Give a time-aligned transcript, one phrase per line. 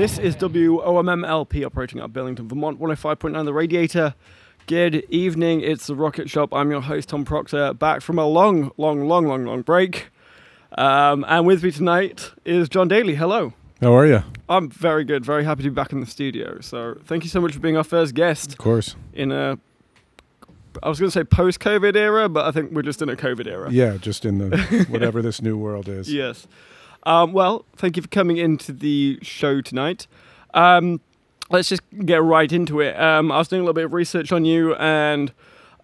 [0.00, 4.14] This is WOMMLP operating out of Burlington, Vermont, 105.9 The Radiator.
[4.66, 6.54] Good evening, it's the Rocket Shop.
[6.54, 10.08] I'm your host, Tom Proctor, back from a long, long, long, long, long break.
[10.78, 13.14] Um, and with me tonight is John Daly.
[13.14, 13.52] Hello.
[13.82, 14.24] How are you?
[14.48, 16.62] I'm very good, very happy to be back in the studio.
[16.62, 18.96] So thank you so much for being our first guest Of course.
[19.12, 19.58] in a,
[20.82, 23.16] I was going to say post COVID era, but I think we're just in a
[23.16, 23.70] COVID era.
[23.70, 26.10] Yeah, just in the whatever this new world is.
[26.20, 26.46] Yes.
[27.04, 30.06] Um, well, thank you for coming into the show tonight.
[30.54, 31.00] Um,
[31.50, 32.98] let's just get right into it.
[33.00, 35.32] Um, I was doing a little bit of research on you, and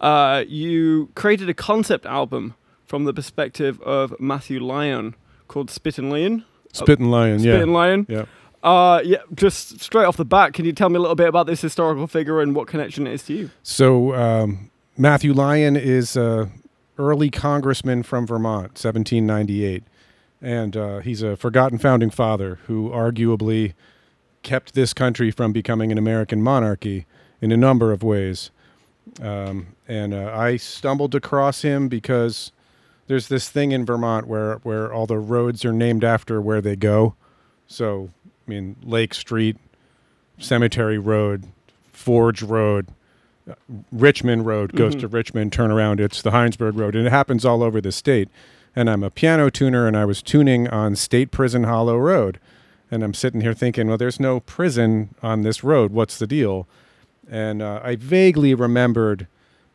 [0.00, 2.54] uh, you created a concept album
[2.84, 5.14] from the perspective of Matthew Lyon
[5.48, 6.44] called Spittin' Lion.
[6.72, 7.62] Spittin' Lion, Spit yeah.
[7.62, 8.06] and Lion.
[8.08, 8.24] Yeah.
[8.62, 11.46] Uh, yeah, just straight off the bat, can you tell me a little bit about
[11.46, 13.50] this historical figure and what connection it is to you?
[13.62, 16.50] So um, Matthew Lyon is an
[16.98, 19.84] early congressman from Vermont, 1798,
[20.40, 23.74] and uh, he's a forgotten founding father who arguably
[24.42, 27.06] kept this country from becoming an American monarchy
[27.40, 28.50] in a number of ways.
[29.20, 32.52] Um, and uh, I stumbled across him because
[33.06, 36.76] there's this thing in Vermont where where all the roads are named after where they
[36.76, 37.14] go.
[37.66, 39.56] So, I mean, Lake Street,
[40.38, 41.44] Cemetery Road,
[41.92, 42.88] Forge Road,
[43.50, 43.54] uh,
[43.90, 47.62] Richmond Road goes to Richmond, turn around, it's the Hinesburg Road, and it happens all
[47.62, 48.28] over the state.
[48.76, 52.38] And I'm a piano tuner, and I was tuning on State Prison Hollow Road.
[52.90, 55.92] And I'm sitting here thinking, well, there's no prison on this road.
[55.92, 56.68] What's the deal?
[57.28, 59.26] And uh, I vaguely remembered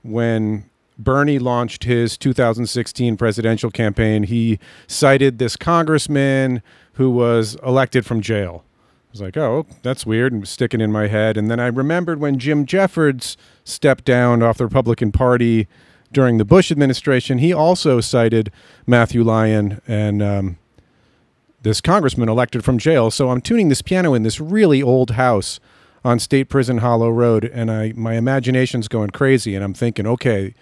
[0.03, 6.61] when Bernie launched his 2016 presidential campaign, he cited this congressman
[6.93, 8.63] who was elected from jail.
[8.67, 11.37] I was like, oh, that's weird, and was sticking in my head.
[11.37, 15.67] And then I remembered when Jim Jeffords stepped down off the Republican Party
[16.11, 18.51] during the Bush administration, he also cited
[18.85, 20.57] Matthew Lyon and um,
[21.61, 23.11] this congressman elected from jail.
[23.11, 25.59] So I'm tuning this piano in this really old house
[26.03, 30.55] on State Prison Hollow Road, and I my imagination's going crazy, and I'm thinking, okay,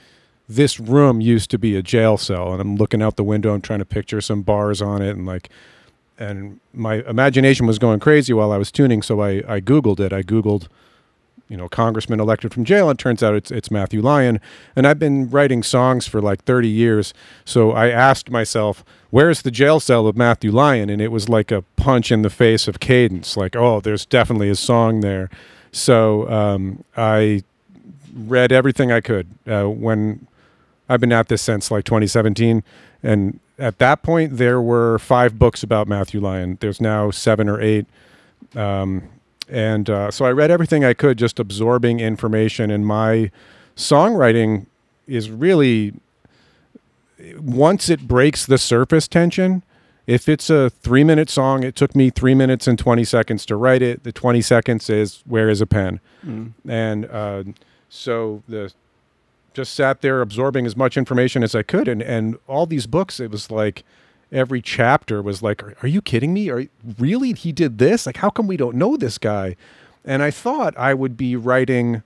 [0.47, 3.61] this room used to be a jail cell, and I'm looking out the window, I'm
[3.61, 5.49] trying to picture some bars on it, and like,
[6.17, 10.11] and my imagination was going crazy while I was tuning, so I I googled it.
[10.11, 10.67] I googled,
[11.49, 14.39] you know, congressman elected from jail, it turns out it's it's Matthew Lyon,
[14.75, 19.51] and I've been writing songs for like 30 years, so I asked myself, where's the
[19.51, 22.79] jail cell of Matthew Lyon, and it was like a punch in the face of
[22.79, 25.29] cadence, like, oh, there's definitely a song there.
[25.71, 27.43] So um, I
[28.13, 30.27] read everything I could uh, when
[30.87, 32.63] I've been at this since like 2017,
[33.03, 36.57] and at that point there were five books about Matthew Lyon.
[36.61, 37.85] There's now seven or eight,
[38.55, 39.09] um,
[39.49, 42.71] and uh, so I read everything I could, just absorbing information.
[42.71, 43.31] And my
[43.75, 44.67] songwriting
[45.07, 45.93] is really
[47.37, 49.63] once it breaks the surface tension.
[50.07, 53.55] If it's a three minute song, it took me three minutes and 20 seconds to
[53.55, 54.03] write it.
[54.03, 55.99] The 20 seconds is where is a pen?
[56.67, 57.43] And uh,
[57.89, 58.71] so the
[59.53, 61.87] just sat there absorbing as much information as I could.
[61.87, 63.83] And, and all these books, it was like
[64.31, 66.49] every chapter was like, are, are you kidding me?
[66.49, 66.65] Are
[66.97, 68.05] really he did this?
[68.05, 69.55] Like, how come we don't know this guy?
[70.05, 72.03] And I thought I would be writing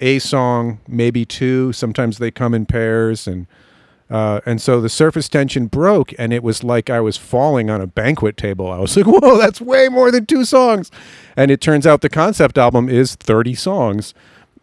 [0.00, 1.72] a song, maybe two.
[1.72, 3.46] Sometimes they come in pairs, and
[4.10, 7.80] uh, and so the surface tension broke, and it was like I was falling on
[7.80, 8.70] a banquet table.
[8.70, 10.90] I was like, "Whoa, that's way more than two songs!"
[11.36, 14.14] And it turns out the concept album is thirty songs,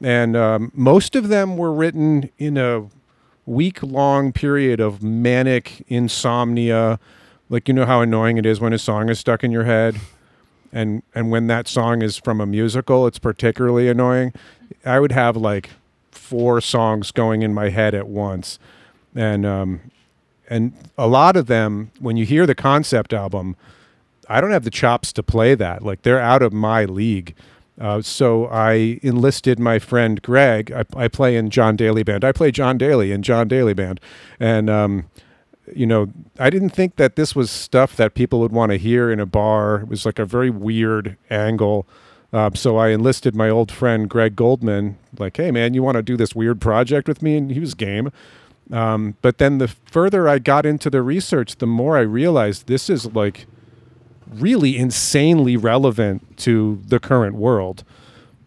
[0.02, 2.88] and um, most of them were written in a
[3.46, 7.00] week-long period of manic insomnia.
[7.50, 9.98] Like you know how annoying it is when a song is stuck in your head?
[10.72, 14.34] And and when that song is from a musical it's particularly annoying?
[14.86, 15.72] I would have like
[16.12, 18.60] four songs going in my head at once.
[19.16, 19.82] And um
[20.50, 23.56] and a lot of them when you hear the concept album
[24.30, 25.84] i don't have the chops to play that.
[25.84, 27.36] Like they're out of my league
[27.80, 30.72] uh, so I enlisted my friend Greg.
[30.72, 32.24] I, I play in John Daly Band.
[32.24, 34.00] I play John Daly in John Daly Band,
[34.40, 35.10] and um,
[35.74, 39.12] you know, I didn't think that this was stuff that people would want to hear
[39.12, 39.82] in a bar.
[39.82, 41.88] It was like a very weird angle.
[42.32, 46.04] Um, so I enlisted my old friend Greg Goldman, like, hey man, you want to
[46.04, 47.38] do this weird project with me?
[47.38, 48.12] And he was game.
[48.72, 52.90] Um, but then the further I got into the research, the more I realized this
[52.90, 53.46] is like
[54.36, 57.84] really insanely relevant to the current world.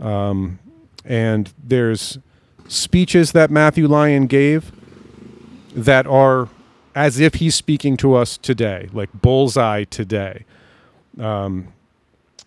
[0.00, 0.58] Um,
[1.04, 2.18] and there's
[2.68, 4.72] speeches that Matthew Lyon gave
[5.74, 6.48] that are
[6.94, 10.44] as if he's speaking to us today, like bullseye today.
[11.20, 11.68] Um,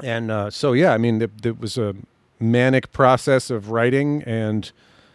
[0.04, 1.96] and uh, so, yeah, I mean, it, it was a
[2.40, 4.72] manic process of writing and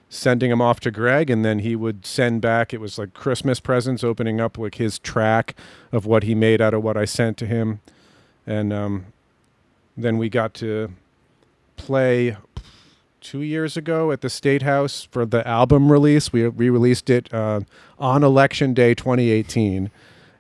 [0.08, 2.72] sending him off to Greg, and then he would send back.
[2.72, 5.56] It was like Christmas presents, opening up like his track
[5.90, 7.80] of what he made out of what I sent to him,
[8.46, 9.06] and um,
[9.96, 10.90] then we got to
[11.76, 12.36] play
[13.20, 16.32] two years ago at the State House for the album release.
[16.32, 17.60] We re-released it uh,
[17.98, 19.90] on Election Day 2018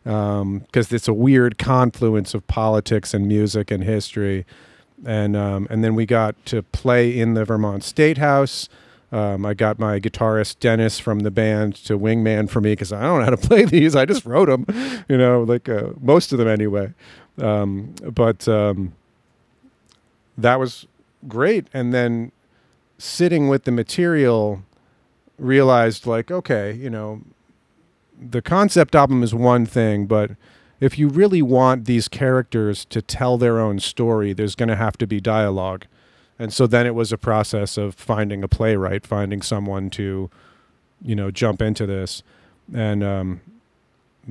[0.02, 4.44] because um, it's a weird confluence of politics and music and history,
[5.06, 8.68] and um, and then we got to play in the Vermont State House.
[9.12, 13.02] Um, I got my guitarist Dennis from the band to wingman for me because I
[13.02, 13.96] don't know how to play these.
[13.96, 14.66] I just wrote them,
[15.08, 16.92] you know, like uh, most of them anyway.
[17.38, 18.94] Um, but um,
[20.38, 20.86] that was
[21.26, 21.66] great.
[21.72, 22.32] And then
[22.98, 24.62] sitting with the material,
[25.38, 27.22] realized like, okay, you know,
[28.20, 30.32] the concept album is one thing, but
[30.80, 34.96] if you really want these characters to tell their own story, there's going to have
[34.98, 35.86] to be dialogue.
[36.38, 40.30] And so then it was a process of finding a playwright, finding someone to,
[41.00, 42.22] you know, jump into this.
[42.72, 43.40] And um,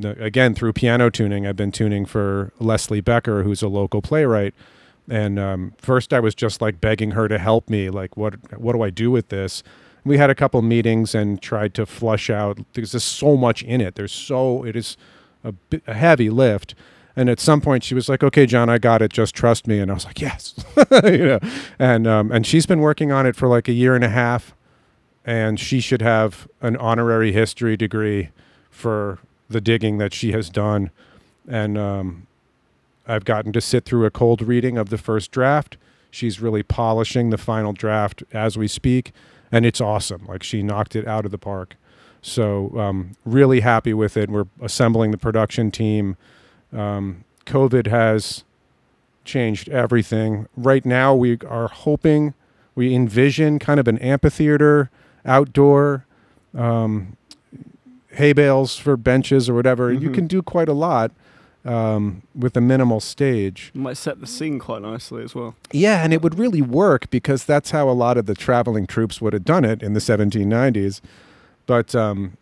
[0.01, 4.53] again, through piano tuning, I've been tuning for Leslie Becker, who's a local playwright.
[5.09, 7.89] And um, first, I was just like begging her to help me.
[7.89, 9.63] Like, what what do I do with this?
[10.05, 12.59] We had a couple meetings and tried to flush out.
[12.73, 13.95] There's just so much in it.
[13.95, 14.97] There's so it is
[15.43, 15.53] a,
[15.87, 16.75] a heavy lift.
[17.15, 19.11] And at some point, she was like, "Okay, John, I got it.
[19.13, 20.55] Just trust me." And I was like, "Yes,"
[21.03, 21.39] you know.
[21.77, 24.55] And um, and she's been working on it for like a year and a half,
[25.25, 28.29] and she should have an honorary history degree
[28.71, 29.19] for
[29.53, 30.91] the digging that she has done.
[31.47, 32.27] And um,
[33.07, 35.77] I've gotten to sit through a cold reading of the first draft.
[36.11, 39.13] She's really polishing the final draft as we speak,
[39.51, 40.25] and it's awesome.
[40.27, 41.75] Like she knocked it out of the park.
[42.21, 44.29] So um, really happy with it.
[44.29, 46.15] We're assembling the production team.
[46.71, 48.43] Um, COVID has
[49.25, 50.47] changed everything.
[50.55, 52.33] Right now, we are hoping,
[52.75, 54.89] we envision kind of an amphitheater,
[55.25, 56.05] outdoor,
[56.57, 57.17] um,
[58.13, 59.91] hay bales for benches or whatever.
[59.91, 60.13] You Mhm.
[60.13, 61.11] can do quite a lot
[61.65, 63.71] um, with a minimal stage.
[63.73, 65.55] Might set the scene quite nicely as well.
[65.71, 69.21] Yeah, and it would really work because that's how a lot of the traveling troops
[69.21, 70.99] would have done it in the 1790s.
[71.65, 72.33] But um,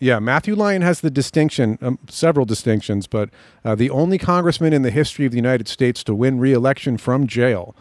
[0.00, 3.30] yeah, Matthew Lyon has the distinction, um, several distinctions, but
[3.64, 7.28] uh, the only congressman in the history of the United States to win re-election from
[7.28, 7.74] jail.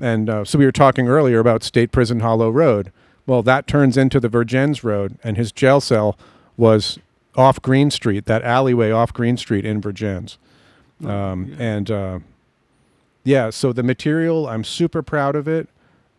[0.00, 2.92] And uh, so we were talking earlier about State Prison Hollow Road.
[3.26, 6.16] Well, that turns into the Vergennes Road, and his jail cell
[6.58, 6.98] was
[7.34, 10.36] off Green Street, that alleyway off Green Street in Vergennes.
[11.02, 11.56] Um, yeah.
[11.58, 12.18] And uh,
[13.24, 15.68] yeah, so the material, I'm super proud of it.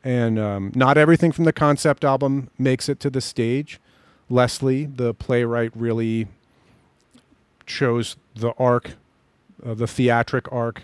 [0.03, 3.79] And um, not everything from the concept album makes it to the stage.
[4.29, 6.27] Leslie, the playwright, really
[7.65, 8.91] chose the arc,
[9.65, 10.83] uh, the theatric arc,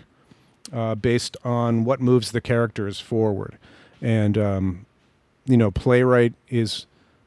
[0.70, 3.56] uh, based on what moves the characters forward.
[4.02, 4.86] And, um,
[5.46, 6.86] you know, playwright is,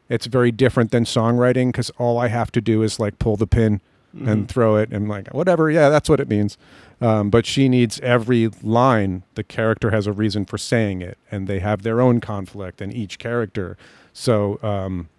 [0.09, 3.47] it's very different than songwriting because all I have to do is like pull the
[3.47, 4.47] pin and Mhm.
[4.47, 6.57] throw it and like whatever yeah that's what it means
[6.99, 11.45] um, but she needs every line the character has a reason for saying it and
[11.47, 13.77] they have their own conflict in each character
[14.11, 15.09] so um,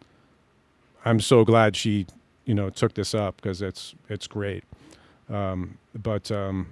[1.04, 2.04] i'm so glad she
[2.44, 4.64] you know took this up because it's it's great
[5.28, 6.66] um, but um,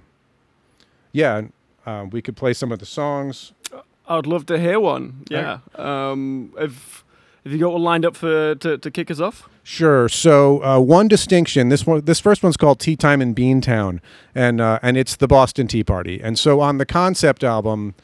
[1.12, 1.42] yeah
[1.86, 3.52] uh, we could play some of the songs
[4.10, 5.24] I'd love to hear one.
[5.28, 5.58] Yeah.
[5.74, 7.04] Um, if
[7.48, 9.48] if you got one lined up for to, to kick us off.
[9.62, 10.08] Sure.
[10.08, 11.70] So uh, one distinction.
[11.70, 14.00] This one, this first one's called "Tea Time in Beantown,"
[14.34, 16.20] and uh, and it's the Boston Tea Party.
[16.22, 17.94] And so on the concept album,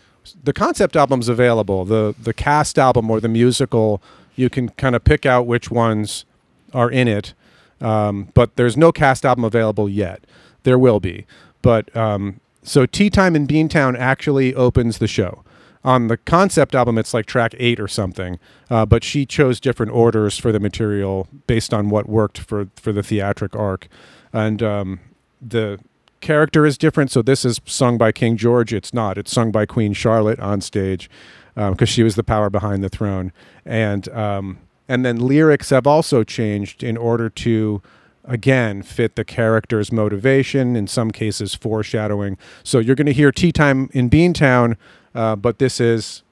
[0.42, 1.84] the concept album's available.
[1.84, 4.02] The the cast album or the musical,
[4.34, 6.24] you can kind of pick out which ones
[6.72, 7.34] are in it.
[7.82, 10.24] Um, but there's no cast album available yet.
[10.62, 11.26] There will be.
[11.60, 15.43] But um, so "Tea Time in Beantown" actually opens the show.
[15.84, 18.38] On the concept album, it's like track eight or something,
[18.70, 22.90] uh, but she chose different orders for the material based on what worked for for
[22.90, 23.88] the theatric arc,
[24.32, 25.00] and um,
[25.42, 25.78] the
[26.22, 27.10] character is different.
[27.10, 28.72] So this is sung by King George.
[28.72, 29.18] It's not.
[29.18, 31.10] It's sung by Queen Charlotte on stage
[31.54, 33.30] because she was the power behind the throne,
[33.66, 37.82] and um, and then lyrics have also changed in order to
[38.24, 43.52] again fit the character's motivation in some cases foreshadowing so you're going to hear tea
[43.52, 44.76] time in beantown
[45.14, 46.22] uh, but this is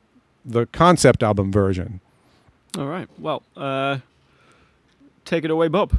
[0.44, 2.00] the concept album version
[2.78, 3.08] All right.
[3.18, 3.98] Well, uh,
[5.24, 5.92] take it away, Bob.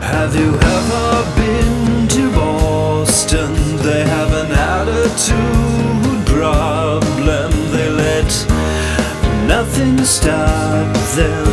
[0.00, 3.54] Have you ever been to Boston?
[3.78, 7.50] They have an attitude problem.
[7.72, 8.46] They let
[9.48, 11.51] nothing stop them.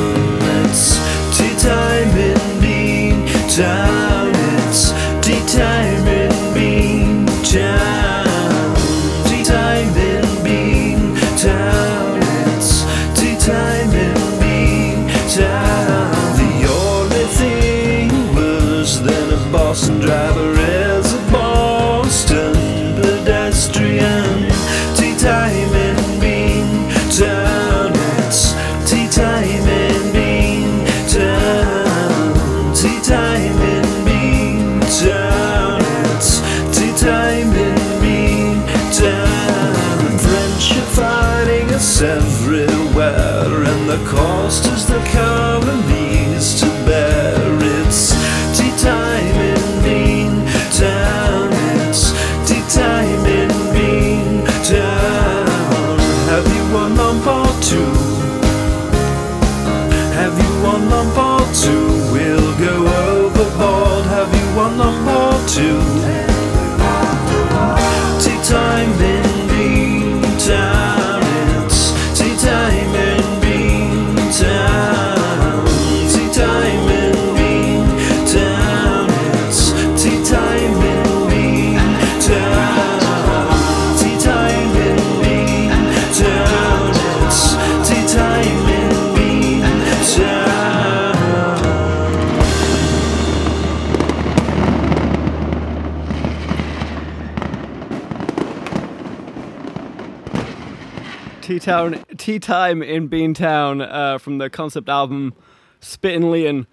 [101.60, 105.34] Tea Town, Tea Time in Beantown uh, from the concept album
[105.82, 106.68] Spittin' Leon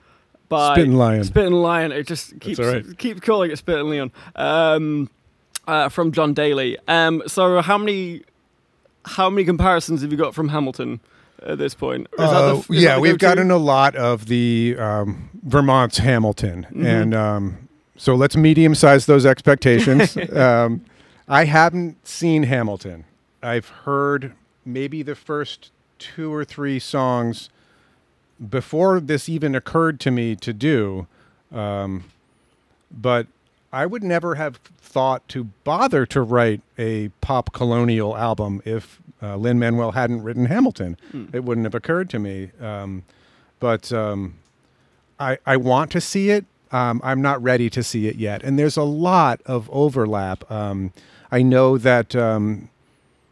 [0.49, 1.25] by Spittin' Lion.
[1.25, 1.93] Spittin' Lion.
[1.93, 2.99] It just keeps all right.
[2.99, 4.13] keeps calling it Spittin' Leon.
[4.37, 5.11] Um,
[5.67, 6.79] uh, from John Daly.
[6.87, 8.23] Um, so how many
[9.05, 11.01] how many comparisons have you got from Hamilton
[11.45, 12.07] at this point?
[12.19, 15.29] Or is that the Uh, is yeah, the we've gotten a lot of the um,
[15.45, 16.87] Vermont's Hamilton, Mm-hmm.
[16.87, 20.17] and um, so let's medium size those expectations.
[20.33, 20.85] um,
[21.29, 23.05] I haven't seen Hamilton.
[23.43, 24.33] I've heard
[24.67, 27.49] maybe the first two or three songs
[28.51, 31.07] before this even occurred to me to do,
[31.53, 32.05] um,
[32.91, 33.27] but
[33.73, 39.37] I would never have thought to bother to write a pop colonial album if uh,
[39.37, 40.97] Lin Manuel hadn't written Hamilton.
[41.33, 42.51] It wouldn't have occurred to me.
[42.61, 43.05] Um,
[43.59, 44.35] but um,
[45.19, 46.45] I I want to see it.
[46.73, 50.51] Um, I'm not ready to see it yet, and there's a lot of overlap.
[50.51, 50.93] Um,
[51.33, 52.15] I know that.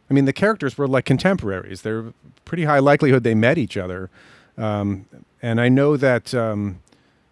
[0.09, 1.81] I mean, the characters were like contemporaries.
[1.81, 2.13] They're
[2.45, 4.09] pretty high likelihood they met each other,
[4.57, 5.05] um,
[5.41, 6.79] and I know that um,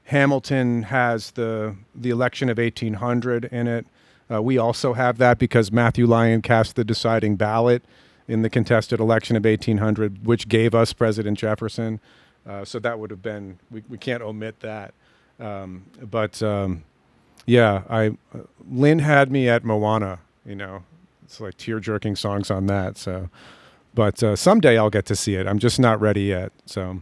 [0.06, 3.86] Hamilton has the the election of 1800 in it.
[4.32, 7.84] Uh, we also have that because Matthew Lyon cast the deciding ballot
[8.28, 12.00] in the contested election of 1800, which gave us President Jefferson.
[12.48, 14.94] Uh, so that would have been we, we can't omit that.
[15.40, 16.84] Um, but um,
[17.46, 18.40] yeah, I uh,
[18.70, 20.20] Lin had me at Moana.
[20.46, 20.84] You know,
[21.34, 22.96] it's like tear jerking songs on that.
[22.98, 23.30] So,
[23.96, 25.48] but uh, someday I'll get to see it.
[25.48, 26.52] I'm just not ready yet.
[26.66, 27.02] So.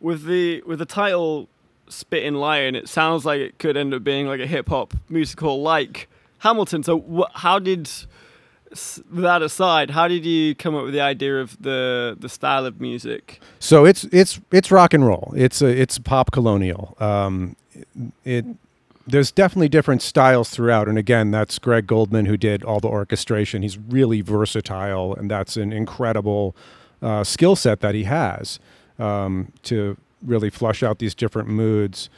[0.00, 1.48] with the with the title
[1.88, 5.60] "Spitting Lion, it sounds like it could end up being like a hip hop musical
[5.60, 6.82] like Hamilton.
[6.82, 7.90] So wh- how did
[9.10, 12.80] that aside, how did you come up with the idea of the the style of
[12.80, 13.40] music?
[13.58, 15.34] So it's it's it's rock and roll.
[15.36, 16.96] It's a it's pop colonial.
[16.98, 17.56] Um,
[18.24, 18.46] it
[19.10, 23.62] there's definitely different styles throughout, and again, that's Greg Goldman who did all the orchestration.
[23.62, 26.54] He's really versatile, and that's an incredible
[27.02, 28.58] uh, skill set that he has
[28.98, 32.10] um, to really flush out these different moods.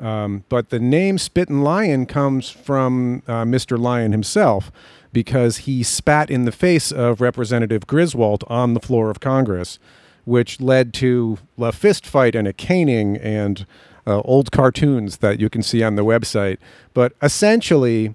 [0.00, 3.78] Um, but the name Spittin' Lion comes from uh, Mr.
[3.78, 4.70] Lyon himself
[5.12, 9.78] because he spat in the face of Representative Griswold on the floor of Congress,
[10.24, 13.66] which led to a fist fight and a caning and
[14.06, 16.58] uh, old cartoons that you can see on the website.
[16.94, 18.14] But essentially,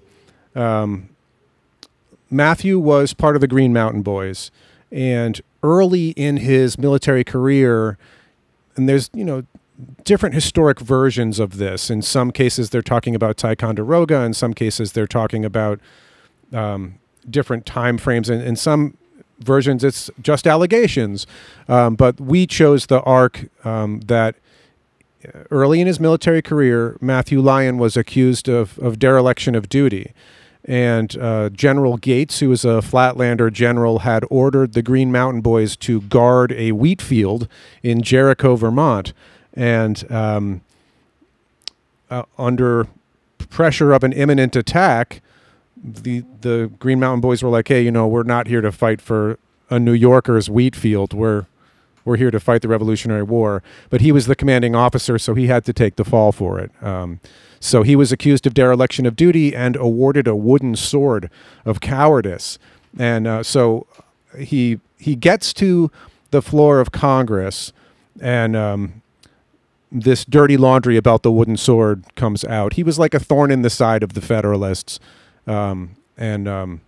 [0.54, 1.08] um,
[2.30, 4.50] Matthew was part of the Green Mountain Boys,
[4.90, 7.98] and early in his military career,
[8.76, 9.44] and there's you know
[10.04, 11.90] different historic versions of this.
[11.90, 14.22] In some cases, they're talking about Ticonderoga.
[14.22, 15.80] In some cases, they're talking about
[16.52, 18.28] um, different time frames.
[18.28, 18.96] And in some
[19.40, 21.26] versions, it's just allegations.
[21.68, 24.36] Um, but we chose the arc um, that
[25.50, 30.12] early in his military career, Matthew Lyon was accused of, of dereliction of duty.
[30.64, 35.76] And uh, General Gates, who was a Flatlander general, had ordered the Green Mountain Boys
[35.76, 37.46] to guard a wheat field
[37.84, 39.12] in Jericho, Vermont.
[39.54, 40.62] And um,
[42.10, 42.88] uh, under
[43.48, 45.22] pressure of an imminent attack,
[45.76, 49.00] the the Green Mountain Boys were like, "Hey, you know, we're not here to fight
[49.00, 49.38] for
[49.70, 51.12] a New Yorker's wheat field.
[51.12, 51.46] We're
[52.06, 55.48] we're here to fight the Revolutionary War." But he was the commanding officer, so he
[55.48, 56.70] had to take the fall for it.
[56.82, 57.20] Um,
[57.60, 61.30] so he was accused of dereliction of duty and awarded a wooden sword
[61.64, 62.58] of cowardice.
[62.98, 63.86] And uh, so
[64.38, 65.90] he he gets to
[66.30, 67.72] the floor of Congress,
[68.20, 69.02] and um,
[69.92, 72.74] this dirty laundry about the wooden sword comes out.
[72.74, 74.98] He was like a thorn in the side of the Federalists,
[75.46, 76.80] um, and um,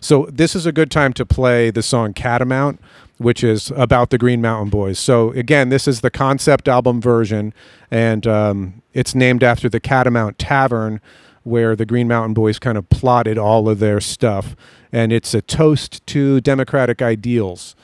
[0.00, 2.80] so this is a good time to play the song "Catamount,"
[3.18, 4.98] which is about the Green Mountain Boys.
[4.98, 7.54] So again, this is the concept album version,
[7.90, 11.00] and um, it's named after the Catamount Tavern,
[11.42, 14.56] where the Green Mountain Boys kind of plotted all of their stuff,
[14.92, 17.76] and it's a toast to democratic ideals.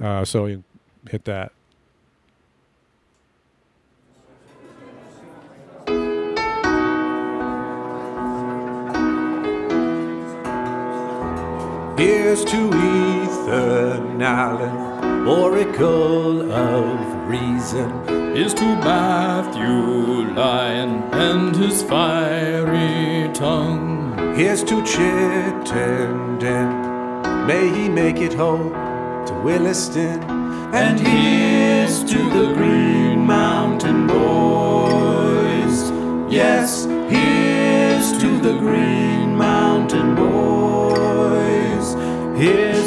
[0.00, 0.64] Uh, so you
[1.10, 1.52] hit that.
[11.98, 13.07] Here's to
[13.50, 17.90] Allen, oracle of reason.
[18.36, 24.34] is to Matthew Lyon and his fiery tongue.
[24.36, 26.68] Here's to Chittenden,
[27.46, 28.72] may he make it home
[29.26, 30.22] to Williston.
[30.72, 35.90] And here's to the Green Mountain Boys.
[36.30, 41.94] Yes, here's to the Green Mountain Boys.
[42.38, 42.77] Here's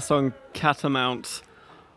[0.00, 1.42] that song Catamount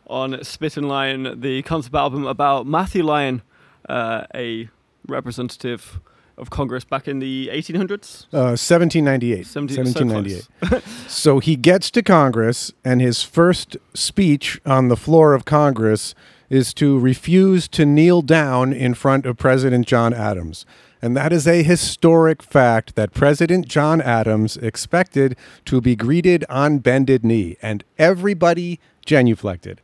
[0.07, 3.41] on Spittin' Lion, the concept album about Matthew Lyon,
[3.87, 4.69] uh, a
[5.07, 6.01] representative
[6.37, 8.25] of Congress back in the 1800s.
[8.33, 9.47] Uh, 1798.
[9.47, 10.83] 17 so 1798.
[11.07, 16.13] So, he gets to Congress, and his first speech on the floor of Congress
[16.49, 20.65] is to refuse to kneel down in front of President John Adams.
[21.03, 25.35] And that is a historic fact that President John Adams expected
[25.65, 29.79] to be greeted on bended knee, and everybody genuflected.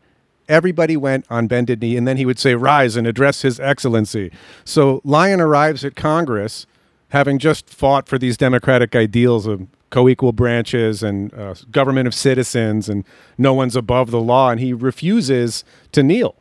[0.47, 4.32] Everybody went on bended knee, and then he would say, Rise and address His Excellency.
[4.63, 6.65] So Lyon arrives at Congress
[7.10, 12.88] having just fought for these democratic ideals of co-equal branches and uh, government of citizens
[12.88, 13.03] and
[13.38, 16.36] no one's above the law and he refuses to kneel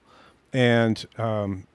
[0.53, 1.67] and um,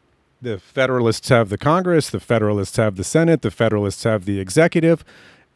[0.44, 5.04] the federalists have the congress the federalists have the senate the federalists have the executive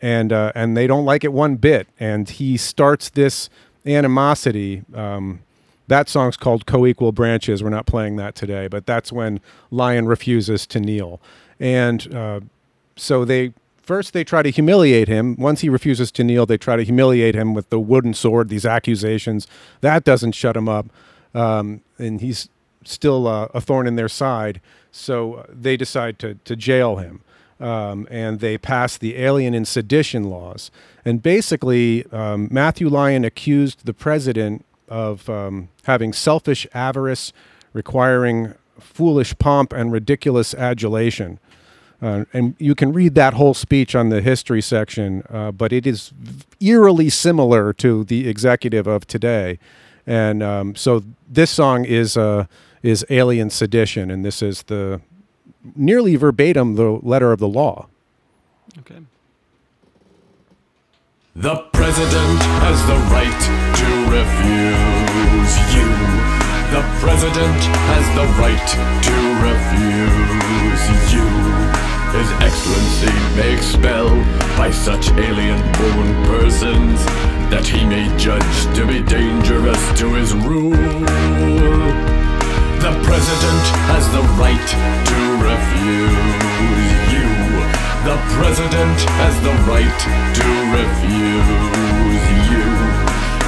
[0.02, 1.88] and uh, and they don't like it one bit.
[2.00, 3.50] And he starts this
[3.86, 5.40] animosity um,
[5.88, 7.64] that song's called co-equal branches.
[7.64, 9.40] We're not playing that today but that's when
[9.72, 11.20] Lyon refuses to kneel.
[11.60, 12.42] And uh,
[12.96, 15.36] so they first they try to humiliate him.
[15.38, 18.66] Once he refuses to kneel they try to humiliate him with the wooden sword these
[18.66, 19.48] accusations.
[19.82, 20.88] That doesn't shut him up.
[21.34, 22.50] Um, and he's
[22.88, 24.62] still uh, a thorn in their side.
[24.92, 27.22] So uh, they decide to to jail him,
[27.60, 30.72] um, and they pass the Alien and Sedition laws.
[31.06, 37.34] And basically, um, Matthew Lyon accused the president of um, having selfish avarice,
[37.74, 41.40] requiring foolish pomp and ridiculous adulation.
[42.02, 45.88] Uh, and you can read that whole speech on the history section, uh, but it
[45.88, 46.12] is
[46.60, 49.58] eerily similar to the executive of today.
[50.06, 52.46] And um, so this song is uh,
[52.88, 55.02] is Alien Sedition, and this is the
[55.76, 57.88] nearly verbatim the letter of the law.
[58.80, 59.02] Okay.
[61.36, 63.42] The president has the right
[63.82, 65.90] to refuse you.
[66.72, 67.60] The president
[67.92, 68.68] has the right
[69.04, 71.28] to refuse you.
[72.18, 74.08] His Excellency may expel
[74.58, 77.04] by such alien born persons
[77.52, 81.87] that he may judge to be dangerous to his rule.
[82.80, 84.70] The president has the right
[85.10, 87.30] to refuse you.
[88.06, 90.00] The president has the right
[90.38, 92.68] to refuse you.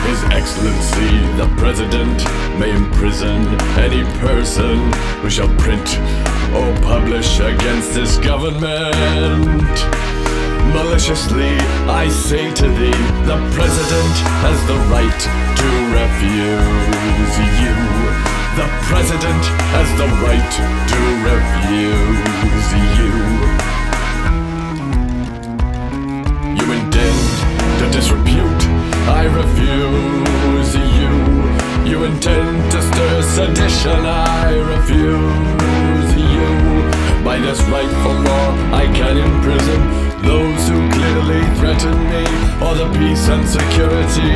[0.10, 2.18] His Excellency, the President,
[2.60, 3.46] may imprison
[3.78, 5.88] any person who shall print
[6.58, 9.78] or publish against this government.
[10.74, 11.56] Maliciously,
[11.88, 15.22] I say to thee, the President has the right
[15.62, 18.39] to refuse you.
[18.60, 20.52] The President has the right
[20.92, 22.70] to refuse
[23.00, 23.14] you.
[26.60, 27.20] You intend
[27.80, 28.64] to disrepute,
[29.08, 31.14] I refuse you.
[31.90, 37.24] You intend to stir sedition, I refuse you.
[37.24, 42.24] By this rightful law, I can imprison those who clearly threaten me
[42.64, 44.36] or the peace and security.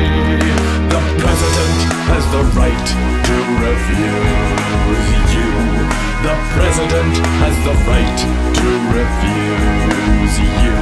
[0.88, 1.78] The president
[2.10, 2.88] has the right
[3.28, 5.54] to refuse you.
[6.24, 8.18] The president has the right
[8.60, 8.68] to
[8.98, 10.78] refuse you.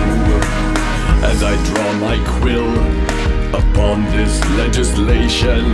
[1.24, 2.72] As I draw my quill
[3.54, 5.72] upon this legislation,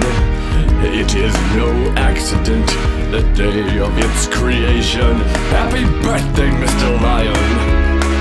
[0.80, 2.66] it is no accident
[3.10, 5.16] the day of its creation.
[5.50, 7.00] Happy birthday, Mr.
[7.00, 7.77] Lyon.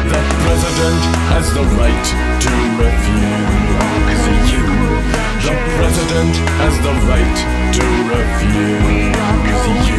[0.08, 2.06] The president has the right
[2.44, 4.68] to refuse you.
[5.46, 7.38] The president has the right
[7.76, 9.98] to refuse you.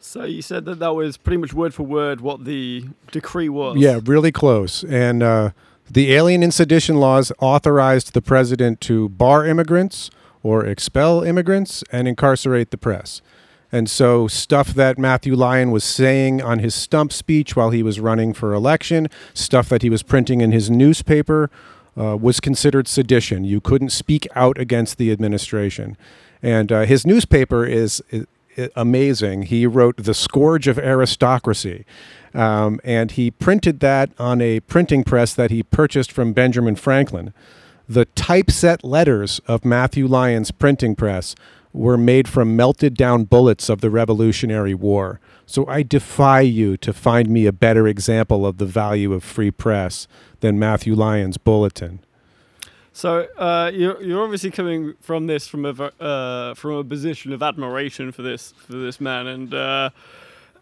[0.00, 3.76] So you said that that was pretty much word for word what the decree was.
[3.76, 4.82] Yeah, really close.
[4.84, 5.50] And uh,
[5.90, 10.10] the Alien and Sedition laws authorized the president to bar immigrants
[10.42, 13.20] or expel immigrants and incarcerate the press.
[13.70, 18.00] And so, stuff that Matthew Lyon was saying on his stump speech while he was
[18.00, 21.50] running for election, stuff that he was printing in his newspaper,
[21.98, 23.44] uh, was considered sedition.
[23.44, 25.96] You couldn't speak out against the administration.
[26.42, 28.24] And uh, his newspaper is, i
[28.56, 29.42] i- amazing.
[29.42, 31.84] He wrote The Scourge of Aristocracy.
[32.34, 37.32] Um, and he printed that on a printing press that he purchased from Benjamin Franklin.
[37.88, 41.34] The typeset letters of Matthew Lyon's printing press
[41.72, 45.20] were made from melted down bullets of the Revolutionary War.
[45.46, 49.50] So I defy you to find me a better example of the value of free
[49.50, 50.06] press
[50.40, 52.00] than Matthew Lyon's bulletin.
[52.92, 57.42] So uh, you're you're obviously coming from this from a uh, from a position of
[57.42, 59.90] admiration for this for this man, and uh,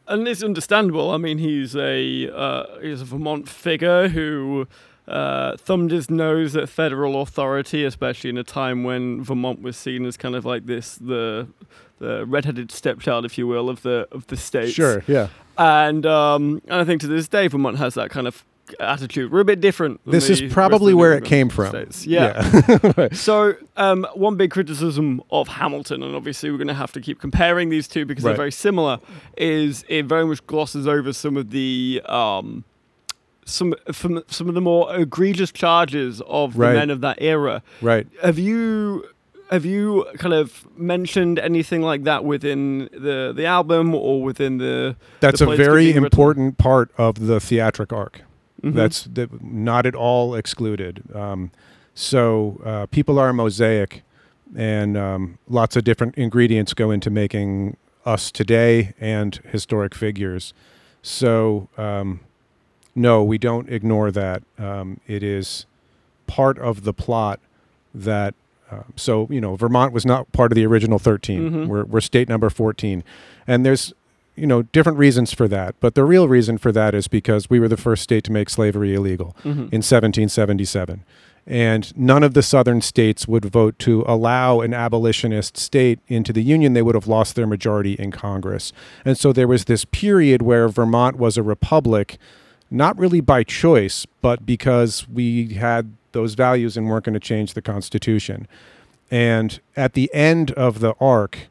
[0.09, 1.11] and it's understandable.
[1.11, 4.67] I mean, he's a uh, he's a Vermont figure who
[5.09, 10.05] uh, thumbed his nose at federal authority, especially in a time when Vermont was seen
[10.05, 11.49] as kind of like this the
[11.99, 14.73] the redheaded stepchild, if you will, of the of the states.
[14.73, 15.29] Sure, yeah.
[15.59, 18.45] And um, and I think to this day, Vermont has that kind of
[18.81, 19.33] attitude.
[19.33, 20.01] We're a bit different.
[20.07, 21.69] This is probably where it came from.
[21.71, 22.07] States.
[22.07, 23.09] Yeah.
[23.13, 27.21] so um, one big criticism of Hamilton, and obviously we're going to have to keep
[27.21, 28.31] comparing these two because Right.
[28.31, 28.99] they're very similar,
[29.37, 32.03] is it very much glosses over some of the.
[32.07, 32.65] Um,
[33.49, 36.73] some from some of the more egregious charges of Right.
[36.73, 37.63] the men of that era.
[37.81, 38.09] Right.
[38.23, 39.05] Have you
[39.51, 44.97] have you kind of mentioned anything like that within the the album or within the?
[45.21, 48.23] That's the a very important part of the theatric arc.
[48.63, 48.75] Mhm.
[48.75, 51.03] That's the, not at all excluded.
[51.15, 51.51] Um,
[51.95, 54.03] so uh, people are a mosaic,
[54.57, 60.55] and um, lots of different ingredients go into making us today and historic figures.
[61.03, 62.21] So um,
[62.95, 64.43] no, we don't ignore that.
[64.59, 65.67] Um, it is
[66.27, 67.41] part of the plot
[67.95, 68.35] that.
[68.71, 71.51] Uh, so you know, Vermont was not part of the original 13.
[71.51, 71.67] Mhm.
[71.69, 73.05] We're, we're state number 14,
[73.47, 73.93] and there's
[74.37, 75.75] you know, different reasons for that.
[75.81, 78.51] But the real reason for that is because we were the first state to make
[78.51, 79.49] slavery illegal mm-hmm.
[79.49, 81.05] in 1777.
[81.47, 86.43] And none of the southern states would vote to allow an abolitionist state into the
[86.43, 86.73] Union.
[86.73, 88.73] They would have lost their majority in Congress.
[89.05, 92.19] And so there was this period where Vermont was a republic,
[92.69, 97.55] not really by choice, but because we had those values and weren't going to change
[97.55, 98.49] the Constitution.
[99.09, 101.49] And at the end of the arc,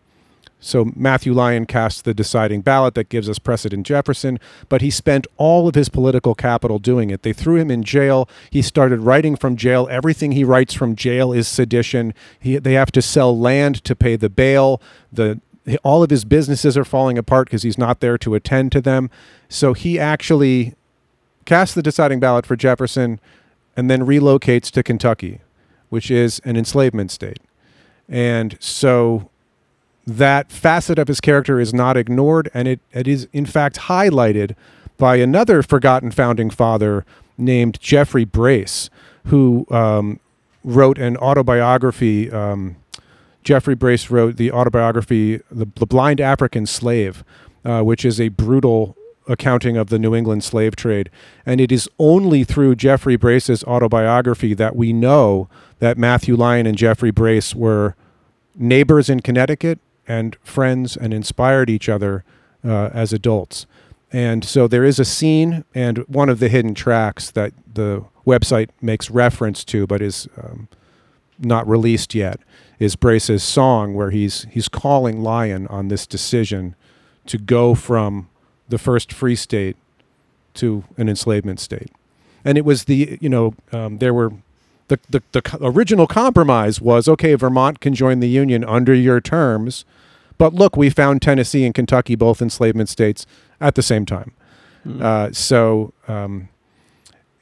[0.60, 5.28] so Matthew Lyon casts the deciding ballot that gives us President Jefferson, but he spent
[5.38, 7.22] all of his political capital doing it.
[7.22, 8.28] They threw him in jail.
[8.50, 9.88] He started writing from jail.
[9.92, 12.14] Everything he writes from jail is sedition.
[12.40, 14.82] He, they have to sell land to pay the bail.
[15.12, 15.40] The
[15.84, 19.10] all of his businesses are falling apart because he's not there to attend to them.
[19.50, 20.76] So he actually
[21.46, 23.20] casts the deciding ballot for Jefferson
[23.76, 25.42] and then relocates to Kentucky,
[25.90, 27.40] which is an enslavement state.
[28.08, 29.30] And so
[30.08, 34.56] that facet of his character is not ignored, and it, it is, in fact, highlighted
[34.98, 37.06] by another forgotten founding father
[37.38, 38.90] named Jeffrey Brace,
[39.26, 40.20] who um,
[40.64, 42.32] wrote an autobiography.
[42.32, 42.78] Um,
[43.44, 47.24] Jeffrey Brace wrote the autobiography, The, the Blind African Slave,
[47.64, 48.96] uh, which is a brutal
[49.28, 51.10] accounting of the New England slave trade.
[51.46, 56.78] And it is only through Jeffrey Brace's autobiography that we know that Matthew Lyon and
[56.78, 57.96] Jeffrey Brace were
[58.56, 62.24] neighbors in Connecticut and friends and inspired each other
[62.64, 63.66] uh, as adults.
[64.12, 68.70] And so there is a scene and one of the hidden tracks that the website
[68.82, 70.68] makes reference to, but is um,
[71.40, 72.40] not released yet,
[72.80, 76.76] is Brace's song where he's he's calling Lyon on this decision
[77.28, 78.30] to go from
[78.70, 79.78] the first free state
[80.56, 81.92] to an enslavement state.
[82.44, 84.34] And it was the you know um, there were
[84.88, 89.86] the, the the original compromise was okay Vermont can join the union under your terms,
[90.38, 93.26] but look we found Tennessee and Kentucky both enslavement states
[93.60, 94.32] at the same time.
[95.02, 96.50] Uh, so um,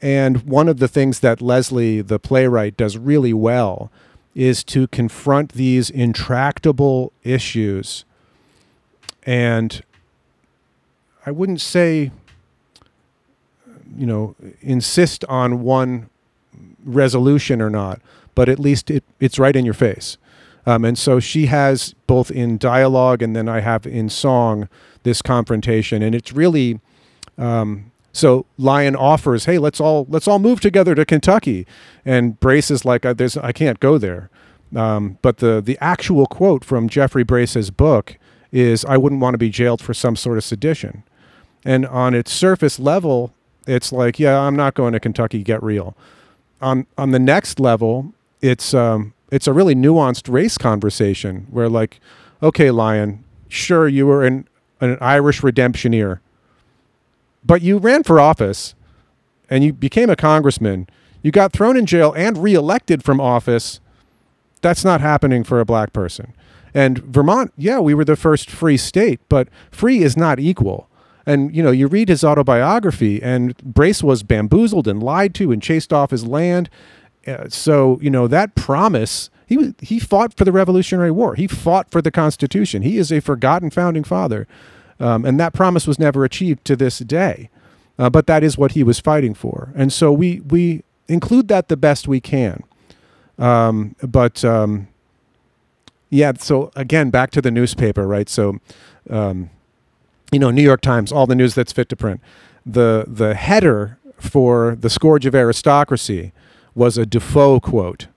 [0.04, 3.90] and one of the things that Leslie, the playwright, does really well
[4.36, 8.04] is to confront these intractable issues.
[9.26, 9.82] And
[11.26, 12.12] I wouldn't say,
[13.98, 16.10] you know, insist on one
[16.84, 18.02] resolution or not,
[18.36, 20.18] but at least it, it's right in your face.
[20.66, 24.70] Um, and so she has both in dialogue and then I have in song
[25.04, 26.80] this confrontation, and it's really
[27.38, 31.66] um, so Lyon offers, "Hey, let's all let's all move together to Kentucky,"
[32.06, 34.30] and Brace is like, "I- "There's I can't go there."
[34.76, 38.18] Um, but the the actual quote from Jeffrey Brace's book
[38.52, 41.04] is, "I wouldn't want to be jailed for some sort of sedition,"
[41.66, 43.34] and on its surface level,
[43.68, 45.44] it's like, "Yeah, I'm not going to Kentucky.
[45.44, 45.98] Get real."
[46.64, 52.00] On on the next level, it's um, it's a really nuanced race conversation where, like,
[52.42, 54.48] okay, Lyon, sure you were an
[54.82, 56.20] an Irish redemptioneer
[57.46, 58.76] but you ran for office
[59.50, 60.88] and you became a congressman.
[61.22, 63.80] You got thrown in jail and reelected from office.
[64.62, 66.34] That's not happening for a black person.
[66.74, 70.88] And Vermont, yeah, we were the first free state, but free is not equal.
[71.26, 75.62] And you know, you read his autobiography, and Brace was bamboozled and lied to and
[75.62, 76.70] chased off his land.
[77.26, 79.30] Uh, so you know that promise.
[79.46, 81.36] He he fought for the Revolutionary War.
[81.36, 82.82] He fought for the Constitution.
[82.82, 84.48] He is a forgotten founding father.
[85.00, 87.50] Um, and that promise was never achieved to this day.
[88.00, 89.72] Uh, but that is what he was fighting for.
[89.76, 92.64] And so we, we include that the best we can.
[93.38, 94.88] Um, but um,
[96.10, 98.30] yeah, so again, back to the newspaper, right?
[98.30, 98.60] So,
[99.10, 99.50] um,
[100.34, 102.22] you know, New York Times, all the news that's fit to print.
[102.66, 106.32] The, the header for The Scourge of Aristocracy
[106.76, 108.08] was a Defoe quote.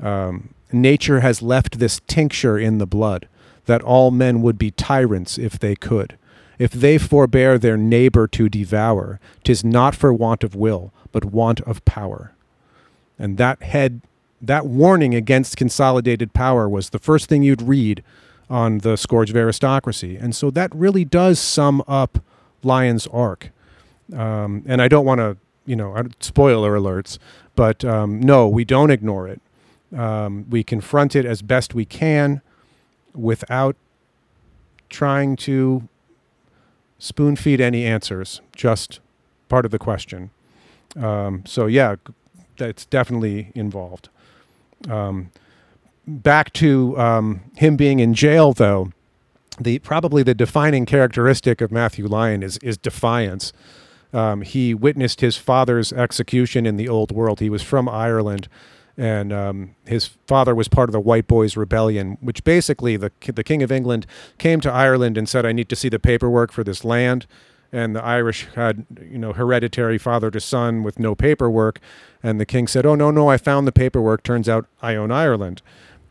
[0.00, 3.28] Um, Nature has left this tincture in the blood
[3.66, 6.16] that all men would be tyrants if they could.
[6.58, 11.60] If they forbear their neighbor to devour, 'tis not for want of will, but want
[11.62, 12.32] of power.
[13.18, 14.00] And that head,
[14.40, 18.02] that warning against consolidated power was the first thing you'd read
[18.52, 20.16] on the Scourge of Aristocracy.
[20.16, 22.18] And so that really does sum up
[22.62, 23.50] Lyon's arc.
[24.14, 27.18] Um, and I don't want to, you know, spoiler alerts,
[27.56, 29.40] but um, no, we don't ignore it.
[29.96, 32.42] Um, we confront it as best we can
[33.14, 33.74] without
[34.90, 35.88] trying to
[36.98, 39.00] spoon feed any answers, just
[39.48, 40.30] part of the question.
[40.94, 41.96] Um, so, yeah,
[42.58, 44.10] that's definitely involved.
[44.90, 45.30] Um,
[46.06, 48.92] back to um, him being in jail, though,
[49.60, 53.52] the probably the defining characteristic of Matthew Lyon is is defiance.
[54.12, 57.40] Um, he witnessed his father's execution in the old world.
[57.40, 58.48] He was from Ireland,
[58.96, 63.44] and um, his father was part of the White Boys Rebellion, which basically the the
[63.44, 64.06] King of England
[64.38, 67.26] came to Ireland and said, "I need to see the paperwork for this land."
[67.74, 71.80] And the Irish had, you know, hereditary father to son with no paperwork,
[72.22, 74.22] and the king said, "Oh no, no, I found the paperwork.
[74.22, 75.62] Turns out I own Ireland."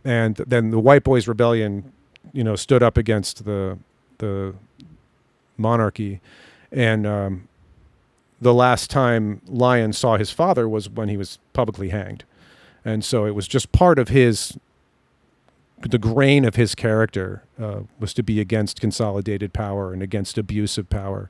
[0.03, 1.91] And then the White Boys Rebellion,
[2.33, 3.77] you know, stood up against the
[4.17, 4.53] the
[5.57, 6.21] monarchy,
[6.71, 7.47] and um,
[8.41, 12.23] the last time Lyon saw his father was when he was publicly hanged.
[12.83, 14.57] And so it was just part of his,
[15.87, 20.79] the grain of his character uh, was to be against consolidated power and against abuse
[20.79, 21.29] of power.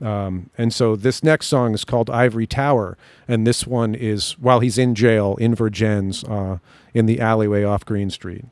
[0.00, 2.96] Um, and so this next song is called Ivory Tower.
[3.28, 6.58] And this one is while he's in jail in Vergennes uh,
[6.94, 8.44] in the alleyway off Green Street.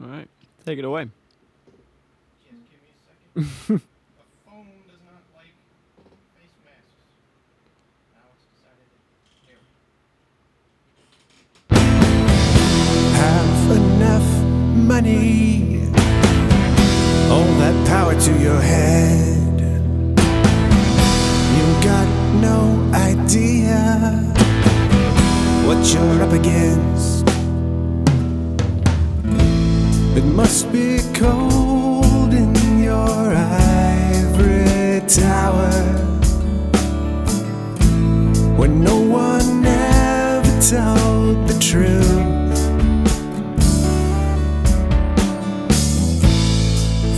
[0.00, 0.28] All right,
[0.64, 1.08] take it away.
[13.20, 15.80] have enough money,
[17.30, 19.29] all that power to your head.
[22.40, 23.78] No idea
[25.66, 27.26] what you're up against.
[30.16, 35.70] It must be cold in your ivory tower
[38.56, 42.40] when no one ever told the truth.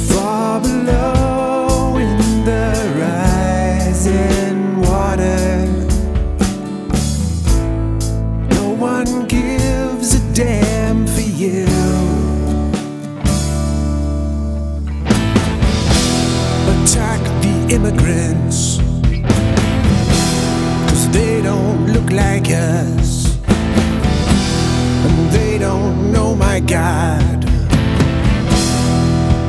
[0.09, 1.22] far below
[17.73, 18.77] immigrants,
[20.89, 23.39] cause they don't look like us.
[25.07, 27.45] And they don't know my God.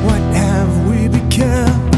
[0.06, 1.90] What have we become?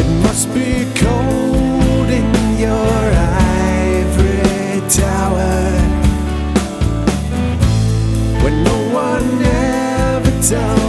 [0.00, 2.28] It must be cold in
[2.58, 3.02] your
[3.70, 5.62] ivory tower
[8.42, 10.87] when no one ever told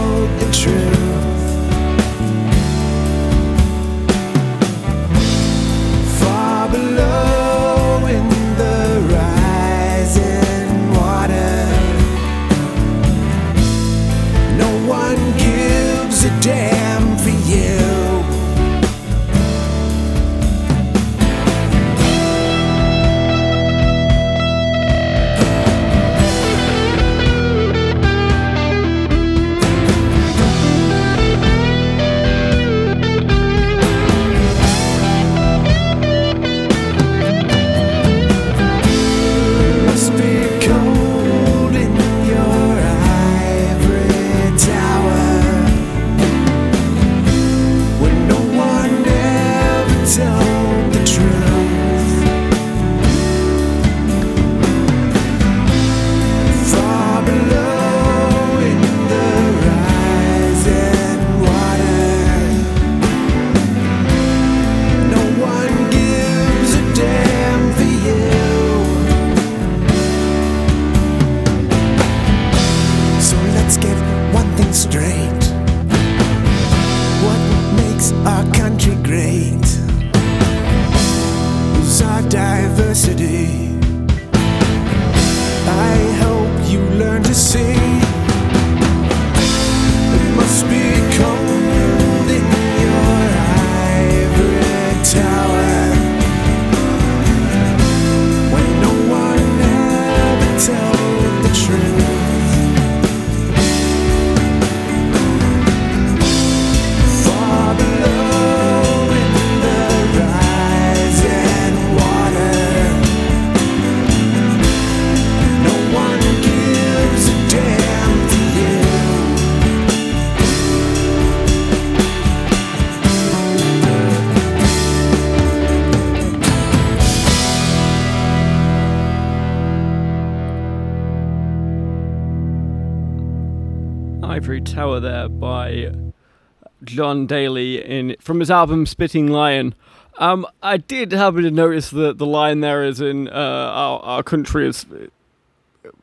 [138.40, 139.74] from his album Spittin' Lion.
[140.16, 144.22] Um, I did happen to notice that the line there is in uh, our, our
[144.22, 144.86] country is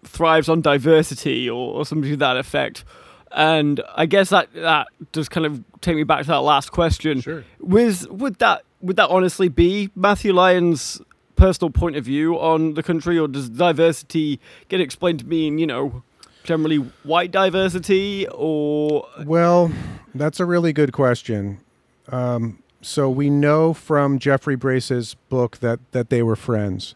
[0.04, 2.86] thrives on diversity or, or something to that effect.
[3.32, 7.22] And I guess that that does kind of take me back to that last question.
[7.22, 7.44] Sure.
[7.60, 11.02] Was would that would that honestly be Matthew Lyon's
[11.38, 15.66] personal point of view on the country, or does diversity get explained to mean, you
[15.66, 16.04] know,
[16.44, 19.72] generally white diversity, or Well,
[20.14, 21.62] that's a really good question.
[22.10, 26.96] Um, so we know from Jeffrey Brace's book that that they were friends,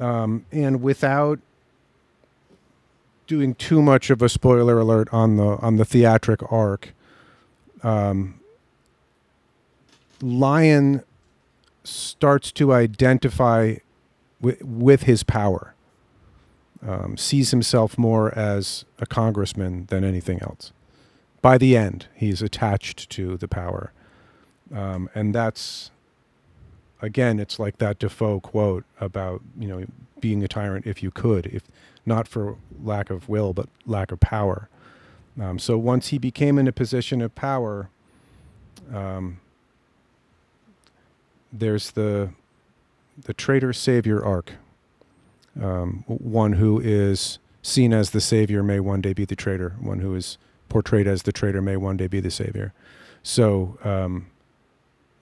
[0.00, 1.38] um, and without
[3.26, 6.94] doing too much of a spoiler alert on the on the theatric arc,
[7.82, 8.40] um,
[10.20, 11.02] Lyon
[11.84, 13.76] starts to identify
[14.40, 15.74] wi- with his power.
[16.86, 20.72] Um, sees himself more as a congressman than anything else.
[21.42, 23.92] By the end, he's attached to the power,
[24.74, 25.90] um, and that's
[27.02, 29.84] again, it's like that Defoe quote about you know
[30.20, 31.62] being a tyrant if you could, if
[32.04, 34.68] not for lack of will but lack of power.
[35.40, 37.90] Um, so once he became in a position of power,
[38.92, 39.40] um,
[41.52, 42.30] there's the
[43.24, 44.52] the traitor savior arc.
[45.60, 49.74] Um, one who is seen as the savior may one day be the traitor.
[49.80, 50.38] One who is
[50.68, 52.74] portrayed as the traitor may one day be the savior.
[53.22, 54.26] So um,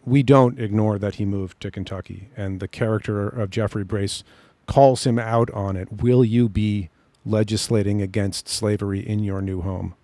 [0.04, 4.24] we don't ignore that he moved to Kentucky, and the character of Jeffrey Brace
[4.66, 6.02] calls him out on it.
[6.02, 6.90] Will you be
[7.24, 9.94] legislating against slavery in your new home?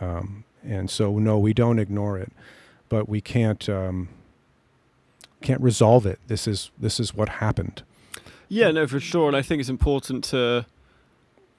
[0.00, 2.32] Um, and so, no, we don't ignore it,
[2.88, 4.08] but we can't um,
[5.40, 6.18] can't resolve it.
[6.26, 7.82] This is this is what happened.
[8.48, 9.28] Yeah, no, for sure.
[9.28, 10.64] And I think it's important to,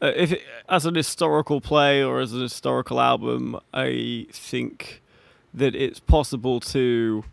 [0.02, 5.02] uh, if it, as an historical play or as an historical album, I think
[5.54, 7.24] that it's possible to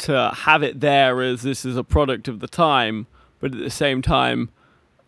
[0.00, 3.06] to have it there as this is a product of the time,
[3.40, 4.50] but at the same time,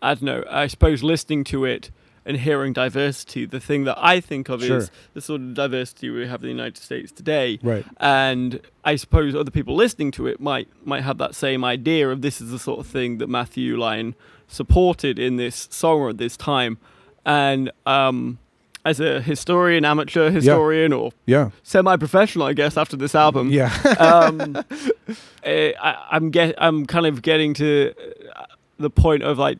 [0.00, 0.44] I don't know.
[0.50, 1.90] I suppose listening to it
[2.24, 4.78] and hearing diversity, the thing that I think of Sure.
[4.78, 7.84] is the sort of diversity we have in the United States today Right.
[7.98, 12.22] and I suppose other people listening to it might might have that same idea of
[12.22, 14.14] this is the sort of thing that Matthew Lyon
[14.46, 16.78] supported in this song or at this time,
[17.24, 18.38] and um,
[18.84, 21.50] as a historian, amateur historian, or Yeah.
[21.62, 23.72] semi-professional, I guess, after this album, Yeah.
[23.98, 24.56] um,
[25.44, 27.92] eh, I, I'm get I'm kind of getting to
[28.36, 28.44] uh,
[28.78, 29.58] the point of like,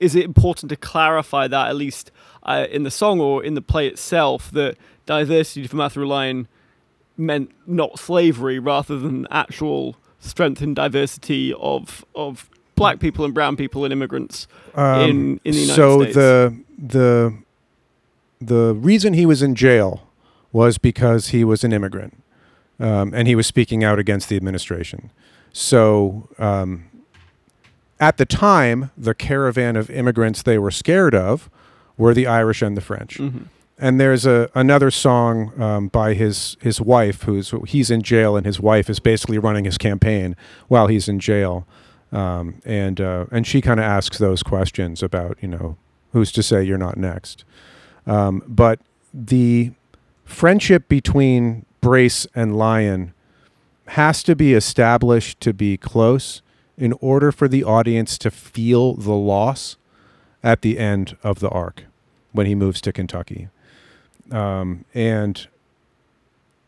[0.00, 2.10] is it important to clarify that at least
[2.42, 4.76] uh, in the song or in the play itself that
[5.06, 6.46] diversity for Matthew Lyon
[7.16, 13.56] meant not slavery rather than actual strength and diversity of of black people and brown
[13.56, 16.14] people and immigrants in in the United Um, so States.
[16.16, 17.34] the the
[18.46, 20.02] the reason he was in jail
[20.52, 22.22] was because he was an immigrant,
[22.78, 25.10] um, and he was speaking out against the administration.
[25.52, 26.84] So um,
[28.00, 31.48] at the time, the caravan of immigrants they were scared of
[31.96, 33.18] were the Irish and the French.
[33.18, 33.46] Mhm.
[33.76, 38.46] And there's a another song um, by his his wife who's he's in jail and
[38.46, 40.36] his wife is basically running his campaign
[40.68, 41.66] while he's in jail,
[42.12, 45.76] um, and uh, and she kind of asks those questions about you know
[46.12, 47.44] who's to say you're not next,
[48.06, 48.80] um, but
[49.12, 49.72] the
[50.24, 53.12] friendship between Brace and Lyon
[53.88, 56.42] has to be established to be close
[56.76, 59.76] in order for the audience to feel the loss
[60.42, 61.84] at the end of the arc
[62.32, 63.48] when he moves to Kentucky.
[64.30, 65.46] Um, and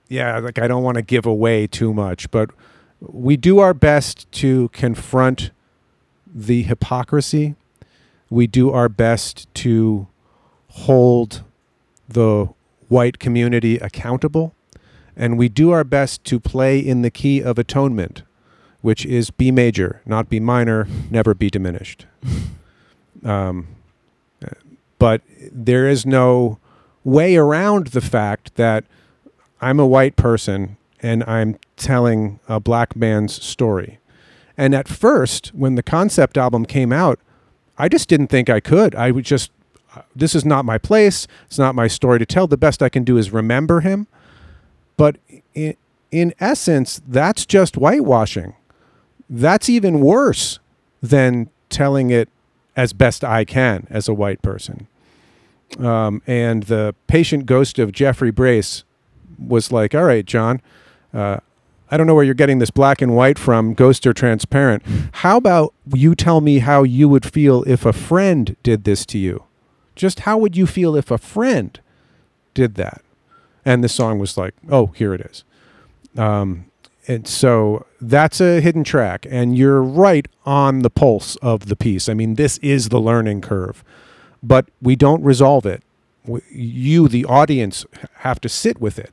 [0.09, 2.51] yeah, like I don't want to give away too much, but
[3.01, 5.51] we do our best to confront
[6.26, 7.57] the hypocrisy.
[8.30, 10.07] We do our best to
[10.77, 11.43] hold
[12.09, 12.49] the
[12.89, 14.55] white community accountable.
[15.16, 18.22] And we do our best to play in the key of atonement,
[18.83, 22.07] which is B major, not B minor, never be diminished.
[23.24, 23.66] Um,
[25.01, 26.59] but there is no
[27.03, 28.85] way around the fact that
[29.61, 33.99] I'm a white person and I'm telling a black man's story.
[34.57, 37.18] And at first, when the concept album came out,
[37.79, 38.95] I just didn't think I could.
[38.95, 39.51] I would just,
[40.14, 41.26] this is not my place.
[41.47, 42.47] It's not my story to tell.
[42.47, 44.07] The best I can do is remember him.
[44.97, 45.16] But
[45.55, 45.76] in,
[46.11, 48.55] in essence, that's just whitewashing.
[49.28, 50.59] That's even worse
[51.03, 52.28] than telling it
[52.76, 54.86] as best I can as a white person.
[55.78, 58.84] Um, and the patient ghost of Jeffrey Brace
[59.38, 60.61] was like, "All right, John,
[61.12, 61.38] uh,
[61.90, 64.82] I don't know where you're getting this black and white from, ghost or transparent.
[65.12, 69.18] How about you tell me how you would feel if a friend did this to
[69.18, 69.44] you?
[69.97, 71.78] Just how would you feel if a friend
[72.55, 73.03] did that?"
[73.64, 75.42] And the song was like, "Oh, here it is."
[76.16, 76.66] Um,
[77.09, 82.09] and so that's a hidden track, and you're right on the pulse of the piece.
[82.09, 83.84] I mean, this is the learning curve,
[84.42, 85.82] but we don't resolve it.
[86.51, 87.86] You, the audience,
[88.18, 89.12] have to sit with it.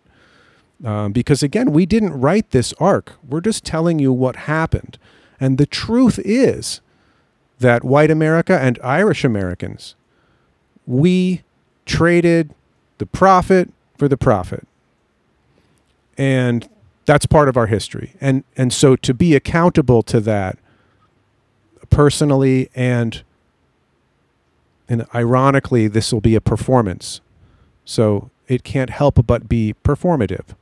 [0.84, 3.13] Um, because again, we didn't write this arc.
[3.27, 4.97] We're just telling you what happened.
[5.39, 6.81] And the truth is
[7.59, 9.95] that white America and Irish Americans,
[10.86, 11.41] we
[11.86, 12.53] traded
[12.97, 14.67] the profit for the profit.
[16.17, 16.67] And
[17.05, 18.13] that's part of our history.
[18.21, 20.57] And and so to be accountable to that
[21.89, 23.23] personally and
[24.88, 27.21] and ironically this will be a performance.
[27.86, 30.55] So it can't help but be performative.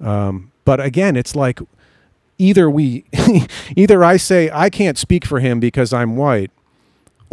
[0.00, 1.60] Um, but again, it's like
[2.38, 3.04] either we
[3.76, 6.50] either I say I can't speak for him because I'm white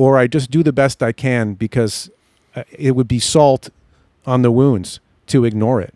[0.01, 2.09] or I just do the best I can because
[2.55, 3.69] uh, it would be salt
[4.25, 5.93] on the wounds to ignore it.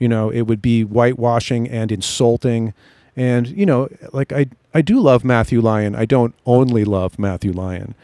[0.00, 2.74] You know, it would be whitewashing and insulting.
[3.14, 5.94] And, you know, like I, I do love Matthew Lyon.
[5.94, 7.94] I don't only love Matthew Lyon.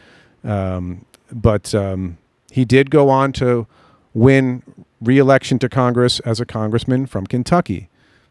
[0.44, 2.18] Um, but um,
[2.52, 3.66] he did go on to
[4.14, 4.62] win
[5.00, 7.88] re-election to Congress as a congressman from Kentucky.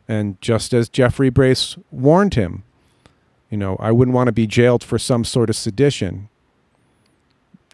[0.07, 2.63] And just as Jeffrey Brace warned him,
[3.49, 6.29] you know, I wouldn't want to be jailed for some sort of sedition.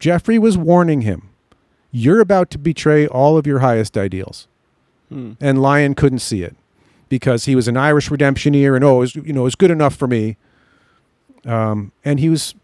[0.00, 1.28] Jeffrey was warning him,
[1.90, 4.46] you're about to betray all of your highest ideals.
[5.08, 5.32] Hmm.
[5.40, 6.54] And Lyon couldn't see it
[7.08, 9.70] because he was an Irish redemptioneer and, oh, it was, you know, it was good
[9.70, 10.36] enough for me.
[11.46, 12.54] Um, and he was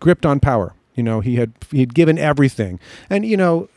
[0.00, 0.74] gripped on power.
[0.94, 2.80] You know, he had he'd given everything.
[3.08, 3.68] And, you know,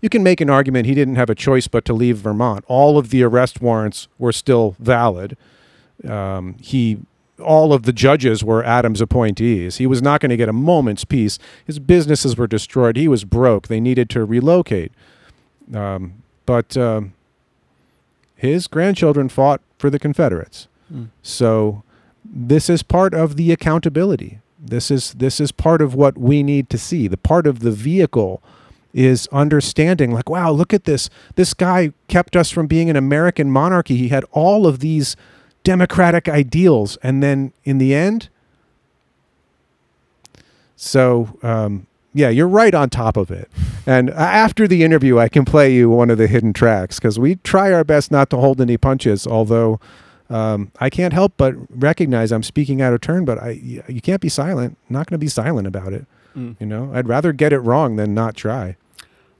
[0.00, 2.64] you can make an argument he didn't have a choice but to leave Vermont.
[2.68, 5.36] All of the arrest warrants were still valid.
[6.06, 6.98] Um, he,
[7.42, 9.76] all of the judges were Adams appointees.
[9.76, 11.38] He was not going to get a moment's peace.
[11.64, 12.96] His businesses were destroyed.
[12.96, 13.68] He was broke.
[13.68, 14.92] They needed to relocate.
[15.74, 17.14] Um, but um,
[18.34, 20.68] his grandchildren fought for the Confederates.
[20.92, 21.08] Mm.
[21.22, 21.82] So
[22.24, 24.40] this is part of the accountability.
[24.58, 27.06] This is this is part of what we need to see.
[27.06, 28.42] The part of the vehicle
[28.94, 33.50] is understanding like wow look at this this guy kept us from being an american
[33.50, 35.14] monarchy he had all of these
[35.64, 36.96] democratic ideals.
[37.02, 38.28] And then in the end
[40.80, 43.50] so um, yeah you're right on top of it.
[43.84, 47.34] And after the interview i can play you one of the hidden tracks because we
[47.36, 49.80] try our best not to hold any punches although
[50.30, 53.50] um, i can't help but recognize i'm speaking out of turn but i
[53.88, 54.76] you can't be silent.
[54.88, 56.06] I'm not going to be silent about it.
[56.36, 56.56] Mm.
[56.60, 58.76] you know i'd rather get it wrong than not try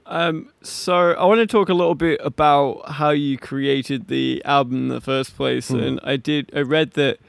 [0.09, 4.77] Um, so I want to talk a little bit about how you created the album
[4.77, 5.79] in the first place, Hmm.
[5.79, 6.51] and I did.
[6.55, 7.19] I read that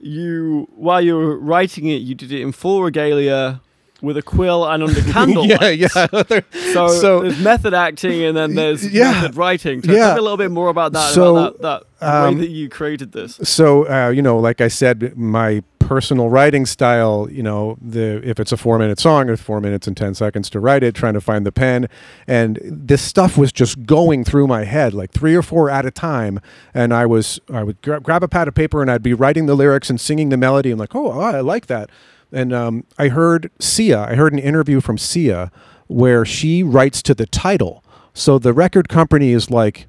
[0.00, 3.60] you, while you were writing it, you did it in full regalia
[4.02, 5.46] with a quill and under candle.
[5.46, 5.86] yeah yeah
[6.74, 9.12] So, So- there's method acting and then there's Yeah.
[9.12, 9.80] method writing.
[9.80, 10.14] Talk Yeah.
[10.14, 11.12] a little bit more about that.
[11.12, 13.36] So, about that, that um, way that you created this.
[13.44, 15.62] so uh, you know like i said my
[15.92, 19.86] personal writing style you know the if it's a four minute song it's four minutes
[19.86, 21.86] and 10 seconds to write it trying to find the pen.
[22.26, 25.90] And this stuff was just going through my head like three or four at a
[25.90, 26.40] time.
[26.72, 29.44] And i was i would gra- grab a pad of paper and i'd be writing
[29.44, 30.70] the lyrics and singing the melody.
[30.70, 31.90] And like oh i like that.
[32.32, 35.52] And um, i heard sia i heard an interview from sia
[35.88, 37.84] where she writes to the title.
[38.14, 39.88] So the record company is like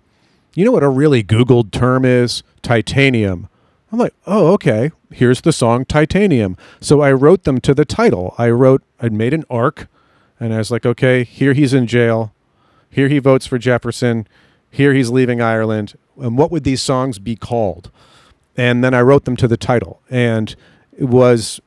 [0.54, 2.44] you know what a really Googled term is?
[2.62, 3.48] Titanium.
[3.94, 4.92] I'm like, oh, okay.
[5.12, 6.58] Here's the song Titanium.
[6.82, 8.34] So I wrote them to the title.
[8.40, 9.88] I wrote, I'd made an arc,
[10.40, 12.34] and I was like, okay, here he's in jail.
[12.90, 14.28] Here he votes for Jefferson.
[14.72, 15.94] Here he's leaving Ireland.
[16.20, 17.92] And what would these songs be called?
[18.58, 20.02] And then I wrote them to the title.
[20.10, 20.56] And
[20.98, 21.62] it was,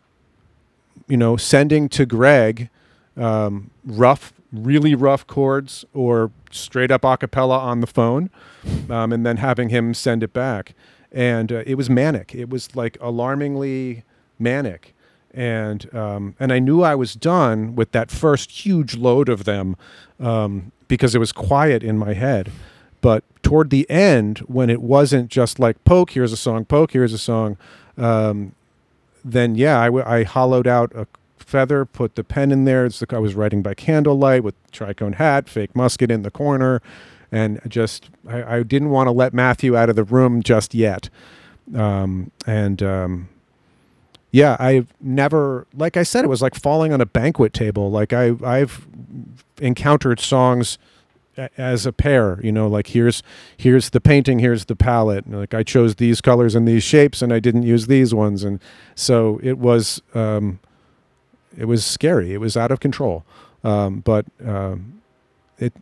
[1.06, 2.70] you know, sending to Greg
[3.16, 8.30] um, rough, really rough chords or straight up a cappella on the phone,
[8.90, 10.74] um, and then having him send it back.
[11.16, 12.34] And uh, it was manic.
[12.34, 14.04] It was like alarmingly
[14.38, 14.94] manic.
[15.32, 19.76] And um, and I knew I was done with that first huge load of them
[20.20, 22.52] um, because it was quiet in my head.
[23.00, 27.12] But toward the end, when it wasn't just like poke, here's a song, poke, here's
[27.12, 27.56] a song,
[27.96, 28.52] um,
[29.24, 31.06] then yeah, I, w- I hollowed out a
[31.38, 32.84] feather, put the pen in there.
[32.84, 36.82] It's the, I was writing by candlelight with tricorne hat, fake musket in the corner,
[37.32, 41.08] and just I, I didn't want to let Matthew out of the room just yet.
[41.74, 43.28] Um, and um,
[44.30, 47.90] yeah, I've never, like I said, it was like falling on a banquet table.
[47.90, 48.86] Like I, I've
[49.60, 50.78] encountered songs
[51.58, 53.22] as a pair you know like here's
[53.56, 57.20] here's the painting here's the palette and, like i chose these colors and these shapes
[57.20, 58.58] and i didn't use these ones and
[58.94, 60.58] so it was um
[61.56, 63.24] it was scary it was out of control
[63.64, 65.02] um but um
[65.58, 65.74] it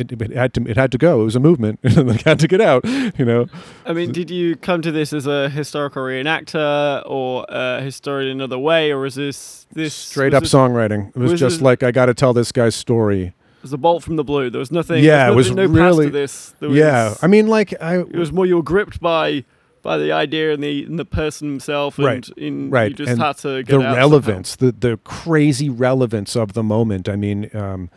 [0.00, 2.48] it, it had to it had to go it was a movement it had to
[2.48, 2.84] get out
[3.18, 3.46] you know
[3.86, 8.58] I mean, did you come to this as a historical reenactor or a historian another
[8.58, 11.82] way, or is this this straight up this- songwriting it was, was just this- like
[11.82, 13.22] i got to tell this guy's story
[13.58, 14.48] It was a bolt from the blue?
[14.48, 15.04] There was nothing.
[15.04, 16.54] Yeah, there it was no really- to this.
[16.60, 19.44] Was, yeah i mean like i it was more you were gripped by
[19.82, 23.12] by the idea and the and the person himself, and Right, in, right, you just
[23.12, 27.08] and had to get the relevance, the the crazy relevance of the moment.
[27.08, 27.88] I mean, um,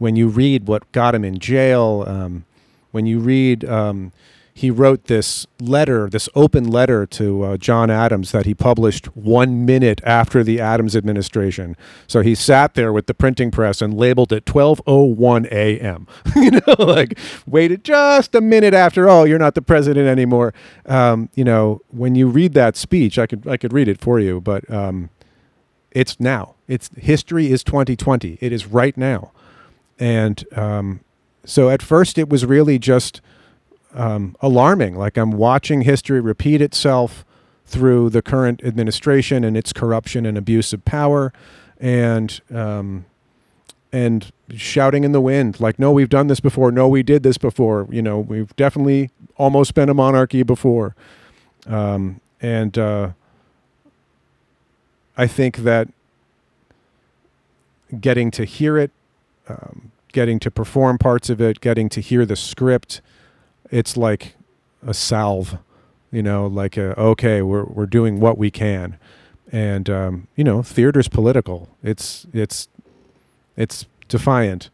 [0.00, 2.46] when you read what got him in jail, um,
[2.90, 4.12] when you read, um,
[4.54, 9.66] he wrote this letter, this open letter to uh, John Adams that he published one
[9.66, 11.76] minute after the Adams administration.
[12.06, 16.06] So he sat there with the printing press and labeled it 12:01 a.m.
[16.36, 19.06] you know, like waited just a minute after.
[19.06, 20.54] Oh, you're not the president anymore.
[20.86, 24.18] Um, you know, when you read that speech, I could I could read it for
[24.18, 24.68] you, but.
[24.70, 25.10] Um,
[25.92, 26.54] it's now.
[26.68, 28.38] It's history is 2020.
[28.40, 29.32] It is right now,
[30.00, 31.00] and um,
[31.44, 33.20] so at first it was really just
[33.94, 34.96] um, alarming.
[34.96, 37.24] Like I'm watching history repeat itself
[37.66, 41.32] through the current administration and its corruption and abuse of power,
[41.78, 43.04] and um,
[43.92, 46.72] and shouting in the wind like, "No, we've done this before.
[46.72, 47.86] No, we did this before.
[47.90, 50.96] You know, we've definitely almost been a monarchy before."
[51.66, 53.10] Um, and uh,
[55.16, 55.88] I think that
[58.00, 58.90] getting to hear it,
[59.50, 63.00] um, getting to perform parts of it, getting to hear the script,
[63.70, 64.34] it's like
[64.86, 65.58] a salve,
[66.10, 68.98] you know, like a, okay, we're we're doing what we can,
[69.52, 71.68] and um, you know, theater's political.
[71.82, 72.68] It's it's
[73.56, 74.70] it's defiant.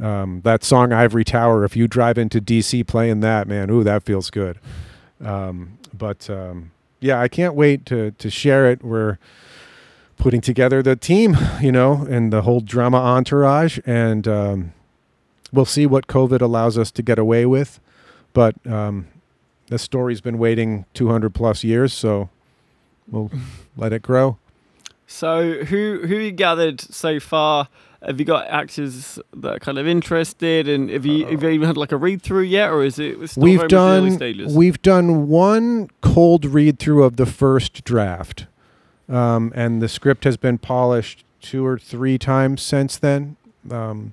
[0.00, 1.64] Um, that song Ivory Tower.
[1.64, 4.58] If you drive into DC playing that, man, ooh, that feels good.
[5.22, 8.82] Um, but um, yeah, I can't wait to to share it.
[8.82, 9.18] We're
[10.20, 14.72] putting together the team, you know, and the whole drama entourage, and um,
[15.52, 17.80] we'll see what COVID allows us to get away with.
[18.32, 19.08] But um,
[19.68, 22.28] the story's been waiting 200 plus years, so
[23.08, 23.30] we'll
[23.76, 24.36] let it grow.
[25.06, 27.68] So, who who you gathered so far?
[28.06, 31.66] Have you got actors that are kind of interested, and have you have you even
[31.66, 34.16] had like a read through yet, or is it still we've very much early done
[34.16, 34.54] stages?
[34.54, 38.46] we've done one cold read through of the first draft,
[39.10, 43.36] um, and the script has been polished two or three times since then.
[43.70, 44.12] Um,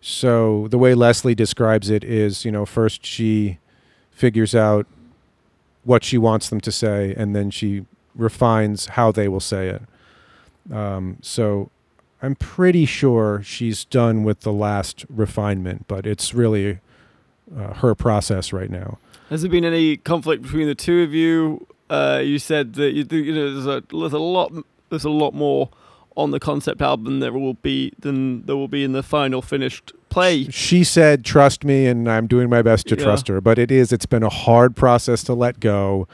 [0.00, 3.58] so the way Leslie describes it is, you know, first she
[4.10, 4.86] figures out
[5.84, 7.84] what she wants them to say, and then she
[8.14, 9.82] refines how they will say it.
[10.74, 11.70] Um, so
[12.22, 16.80] I'm pretty sure she's done with the last refinement, but it's really
[17.56, 18.98] uh, her process right now.
[19.30, 21.66] Has there been any conflict between the two of you?
[21.90, 24.52] Uh, you said that you, you know there's a there's a lot
[24.90, 25.68] there's a lot more
[26.16, 29.92] on the concept album there will be than there will be in the final finished
[30.08, 30.44] play.
[30.50, 33.04] She said, "Trust me," and I'm doing my best to Yeah.
[33.04, 33.40] trust her.
[33.40, 33.92] But it is.
[33.92, 36.06] It's been a hard process to let go.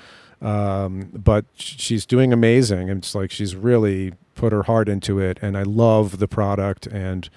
[0.43, 2.91] Um, but she's doing amazing.
[2.91, 6.87] And it's like she's really put her heart into it, and I love the product.
[6.87, 7.29] And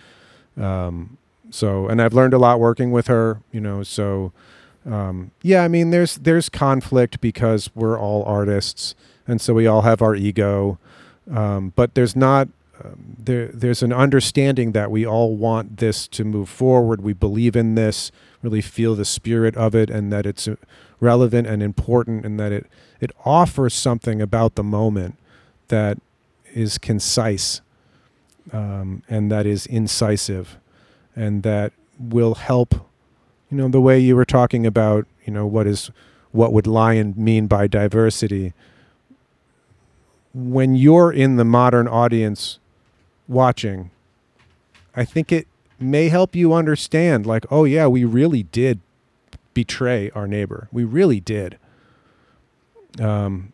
[0.58, 1.18] um,
[1.50, 3.42] so, and I've learned a lot working with her.
[3.52, 4.32] You know, so
[4.86, 5.64] um, yeah.
[5.64, 8.96] I mean, there's there's conflict because we're all artists,
[9.28, 10.80] and so we all have our ego.
[11.32, 12.48] Um, but there's not
[12.84, 17.02] um, there there's an understanding that we all want this to move forward.
[17.02, 18.12] We believe in this,
[18.42, 20.56] really feel the spirit of it, and that it's uh,
[21.00, 22.68] relevant and important, and that it
[23.00, 25.18] it offers something about the moment
[25.68, 26.00] that
[26.54, 27.62] is concise,
[28.52, 30.58] um, and that is incisive,
[31.16, 32.89] and that will help.
[33.50, 35.06] You know the way you were talking about.
[35.26, 35.92] You know what is
[36.32, 38.54] what would Lyon mean by diversity
[40.34, 42.60] when you're in the modern audience
[43.28, 43.92] watching,
[44.96, 45.48] I think it
[45.80, 48.80] may help you understand like, oh, yeah, we really did
[49.54, 50.68] betray our neighbor.
[50.72, 51.58] We really did.
[53.00, 53.54] Um,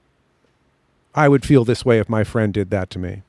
[1.14, 3.22] I would feel this way if my friend did that to me.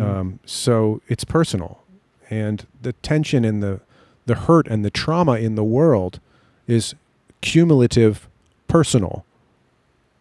[0.00, 1.82] Um, so it's personal.
[2.30, 3.80] And the tension in the,
[4.26, 6.20] the hurt and the trauma in the world
[6.66, 6.94] is
[7.40, 8.28] cumulative
[8.68, 9.24] personal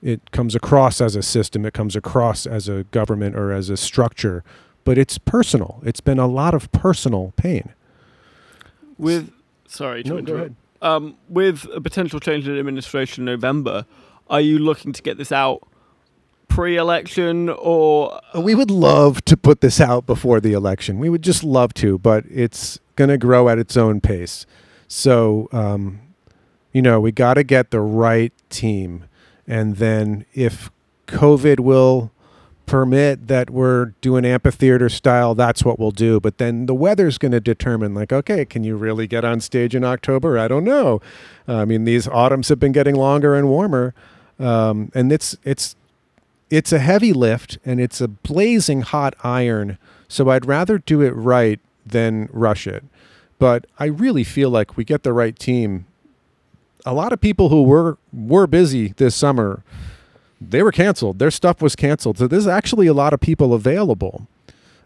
[0.01, 3.77] it comes across as a system, it comes across as a government or as a
[3.77, 4.43] structure,
[4.83, 5.79] but it's personal.
[5.85, 7.73] It's been a lot of personal pain.
[8.97, 9.31] With
[9.67, 10.39] sorry to No, go interrupt.
[10.39, 10.55] ahead.
[10.81, 13.85] Um, with a potential change in administration in November,
[14.27, 15.67] are you looking to get this out
[16.47, 20.97] pre-election or We would love to put this out before the election.
[20.97, 24.45] We would just love to, but it's going to grow at its own pace.
[24.87, 26.01] So, um,
[26.71, 29.05] you know, we got to get the right team.
[29.47, 30.69] And then if
[31.07, 32.11] COVID will
[32.67, 36.19] permit that we're doing amphitheater style, that's what we'll do.
[36.19, 39.73] But then the weather's going to determine, like, okay, can you really get on stage
[39.73, 40.37] in October?
[40.37, 41.01] I don't know.
[41.47, 43.95] I mean, these autumns have been getting longer and warmer,
[44.39, 45.75] um, and it's it's
[46.51, 49.79] it's a heavy lift and it's a blazing hot iron.
[50.07, 52.83] So I'd rather do it right than rush it.
[53.41, 55.87] But I really feel like we get the right team.
[56.85, 59.63] a lot of people who were were busy this summer,
[60.39, 61.17] they were canceled.
[61.17, 62.19] Their stuff was canceled.
[62.19, 64.27] So there's actually a lot of people available.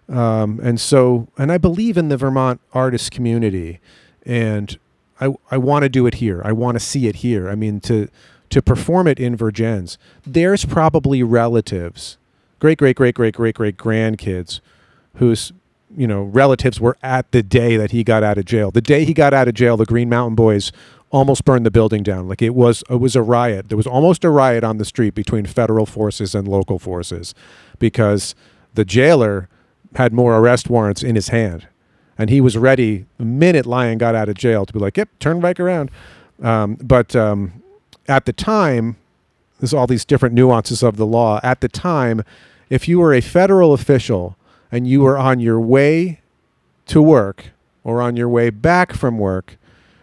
[0.07, 3.81] Um, and so, and I believe in the Vermont artist community,
[4.25, 4.79] and
[5.19, 6.41] I I want to do it here.
[6.45, 7.49] I want to see it here.
[7.49, 8.07] I mean, to
[8.51, 12.17] to perform it in Vergennes, there's probably relatives,
[12.59, 14.61] great great great great great great grandkids,
[15.15, 15.51] whose
[15.95, 18.71] you know relatives were at the day that he got out of jail.
[18.71, 20.71] The day he got out of jail, the Green Mountain Boys
[21.11, 22.27] almost burned the building down.
[22.27, 23.69] Like it was it was a riot.
[23.69, 27.33] There was almost a riot on the street between federal forces and local forces
[27.79, 28.35] because
[28.73, 29.47] the jailer
[29.95, 31.67] had more arrest warrants in his hand.
[32.17, 35.09] And he was ready the minute Lyon got out of jail to be like, yep,
[35.19, 35.91] turn back around.
[36.41, 37.61] Um, but um,
[38.07, 38.97] at the time,
[39.59, 41.39] there's all these different nuances of the law.
[41.43, 42.23] At the time,
[42.69, 44.37] if you were a federal official
[44.75, 46.19] and you were on your way
[46.85, 47.53] to work
[47.85, 49.57] or on your way back from work,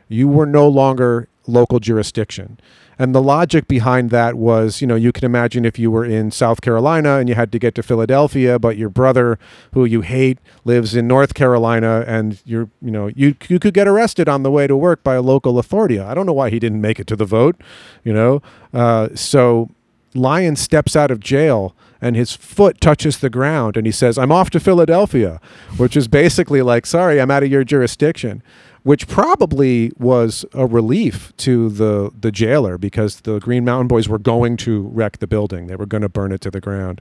[0.08, 2.58] you were no longer local jurisdiction.
[2.98, 6.30] And the logic behind that was, you know, you can imagine if you were in
[6.30, 9.38] South Carolina and you had to get to Philadelphia, but your brother,
[9.74, 13.86] who you hate, lives in North Carolina, and you're, you know, you you could get
[13.86, 16.00] arrested on the way to work by a local authority.
[16.00, 17.60] I don't know why he didn't make it to the vote,
[18.04, 18.40] you know.
[18.72, 19.68] Uh, so
[20.14, 24.32] Lyon steps out of jail and his foot touches the ground and he says, I'm
[24.32, 25.40] off to Philadelphia,
[25.76, 28.42] which is basically like, sorry, I'm out of your jurisdiction,
[28.82, 34.18] which probably was a relief to the, the jailer because the Green Mountain Boys were
[34.18, 35.68] going to wreck the building.
[35.68, 37.00] They were going to burn it to the ground.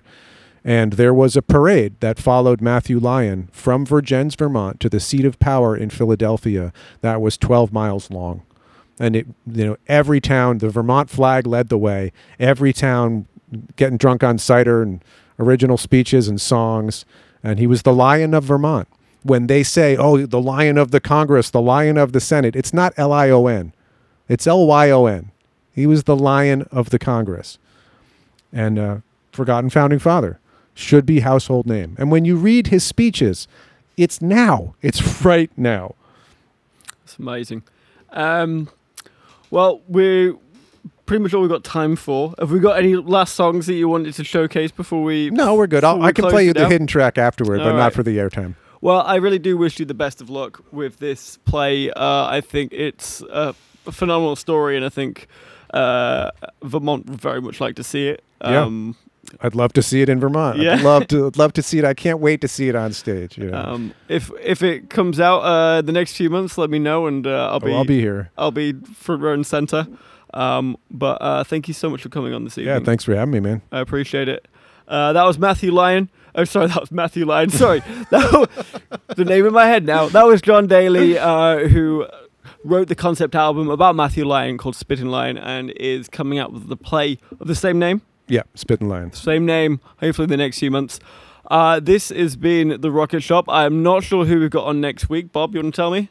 [0.64, 5.26] And there was a parade that followed Matthew Lyon from Vergennes, Vermont to the seat
[5.26, 6.72] of power in Philadelphia
[7.02, 8.44] that was 12 miles long
[9.00, 13.26] and it you know every town the Vermont flag led the way every town
[13.76, 15.04] getting drunk on cider and
[15.40, 17.06] original speeches and songs.
[17.44, 18.88] And he was the lion of Vermont.
[19.24, 22.74] When they say oh the lion of the Congress the lion of the Senate it's
[22.74, 23.74] not L I O N.
[24.28, 25.32] It's L Y O N.
[25.74, 27.60] He was the lion of the Congress.
[28.52, 28.98] And uh,
[29.32, 30.40] forgotten founding father.
[30.74, 31.96] Should be household name.
[32.00, 33.48] And when you read his speeches
[33.98, 34.76] it's now.
[34.82, 35.96] It's right now.
[37.04, 37.64] It's amazing.
[38.12, 38.70] Um,
[39.50, 40.36] well, we're
[41.12, 42.34] pretty much all we've got time for.
[42.40, 45.30] Have we got any last songs that you wanted to showcase before we?
[45.30, 45.84] No, we're good.
[45.84, 48.16] I'll, we I can play you the hidden track afterward, but All not for the
[48.18, 48.56] airtime.
[48.80, 51.92] Well, I really do wish you the best of luck with this play.
[51.92, 53.52] Uh, I think it's a
[53.92, 55.28] phenomenal story, and I think
[55.74, 56.32] uh,
[56.64, 58.24] Vermont would very much like to see it.
[58.42, 58.62] Yeah.
[58.62, 58.96] Um,
[59.42, 60.60] I'd love to see it in Vermont.
[60.60, 60.76] Yeah.
[60.76, 61.84] I'd love to love to see it.
[61.84, 63.38] I can't wait to see it on stage.
[63.38, 66.80] You know, um, if if it comes out uh, the next few months, let me
[66.80, 68.32] know, and uh, I'll be Oh, I'll be here.
[68.38, 69.88] I'll be front row and center.
[70.34, 72.76] Um, but uh, thank you so much for coming on this evening.
[72.76, 73.62] Yeah, thanks for having me, man.
[73.72, 74.48] I appreciate it.
[74.88, 76.10] Uh, that was Matthew Lyon.
[76.36, 77.50] Oh, sorry, that was Matthew Lyon.
[77.50, 77.80] Sorry,
[78.10, 80.08] that was the name in my head now.
[80.10, 82.08] That was John Daly, uh, who
[82.64, 86.68] wrote the concept album about Matthew Lyon called Spittin' Lion, and is coming out with
[86.68, 88.02] the play of the same name.
[88.28, 89.20] Yeah, spitting lines.
[89.20, 89.82] Same name.
[90.00, 91.00] Hopefully, in the next few months.
[91.50, 93.44] Uh, this has been the Rocket Shop.
[93.50, 95.34] I'm not sure who we've got on next week.
[95.34, 96.10] Bob, you want to tell me?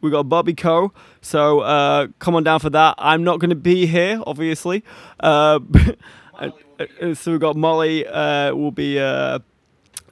[0.00, 2.94] We got Bobby Coe, so uh, come on down for that.
[2.98, 4.84] I'm not going to be here, obviously.
[5.20, 5.60] Uh,
[6.38, 8.06] uh, uh, so we've got Molly.
[8.06, 9.38] Uh, will be uh,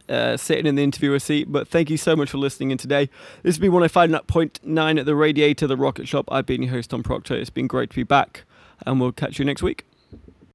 [0.08, 1.50] uh, sitting in the interviewer seat.
[1.50, 3.06] But thank you so much for listening in today.
[3.42, 6.28] This has been 105.9 at the Radiator, the Rocket Shop.
[6.30, 7.34] I've been your host Tom Proctor.
[7.34, 8.44] It's been great to be back,
[8.86, 9.86] and we'll catch you next week.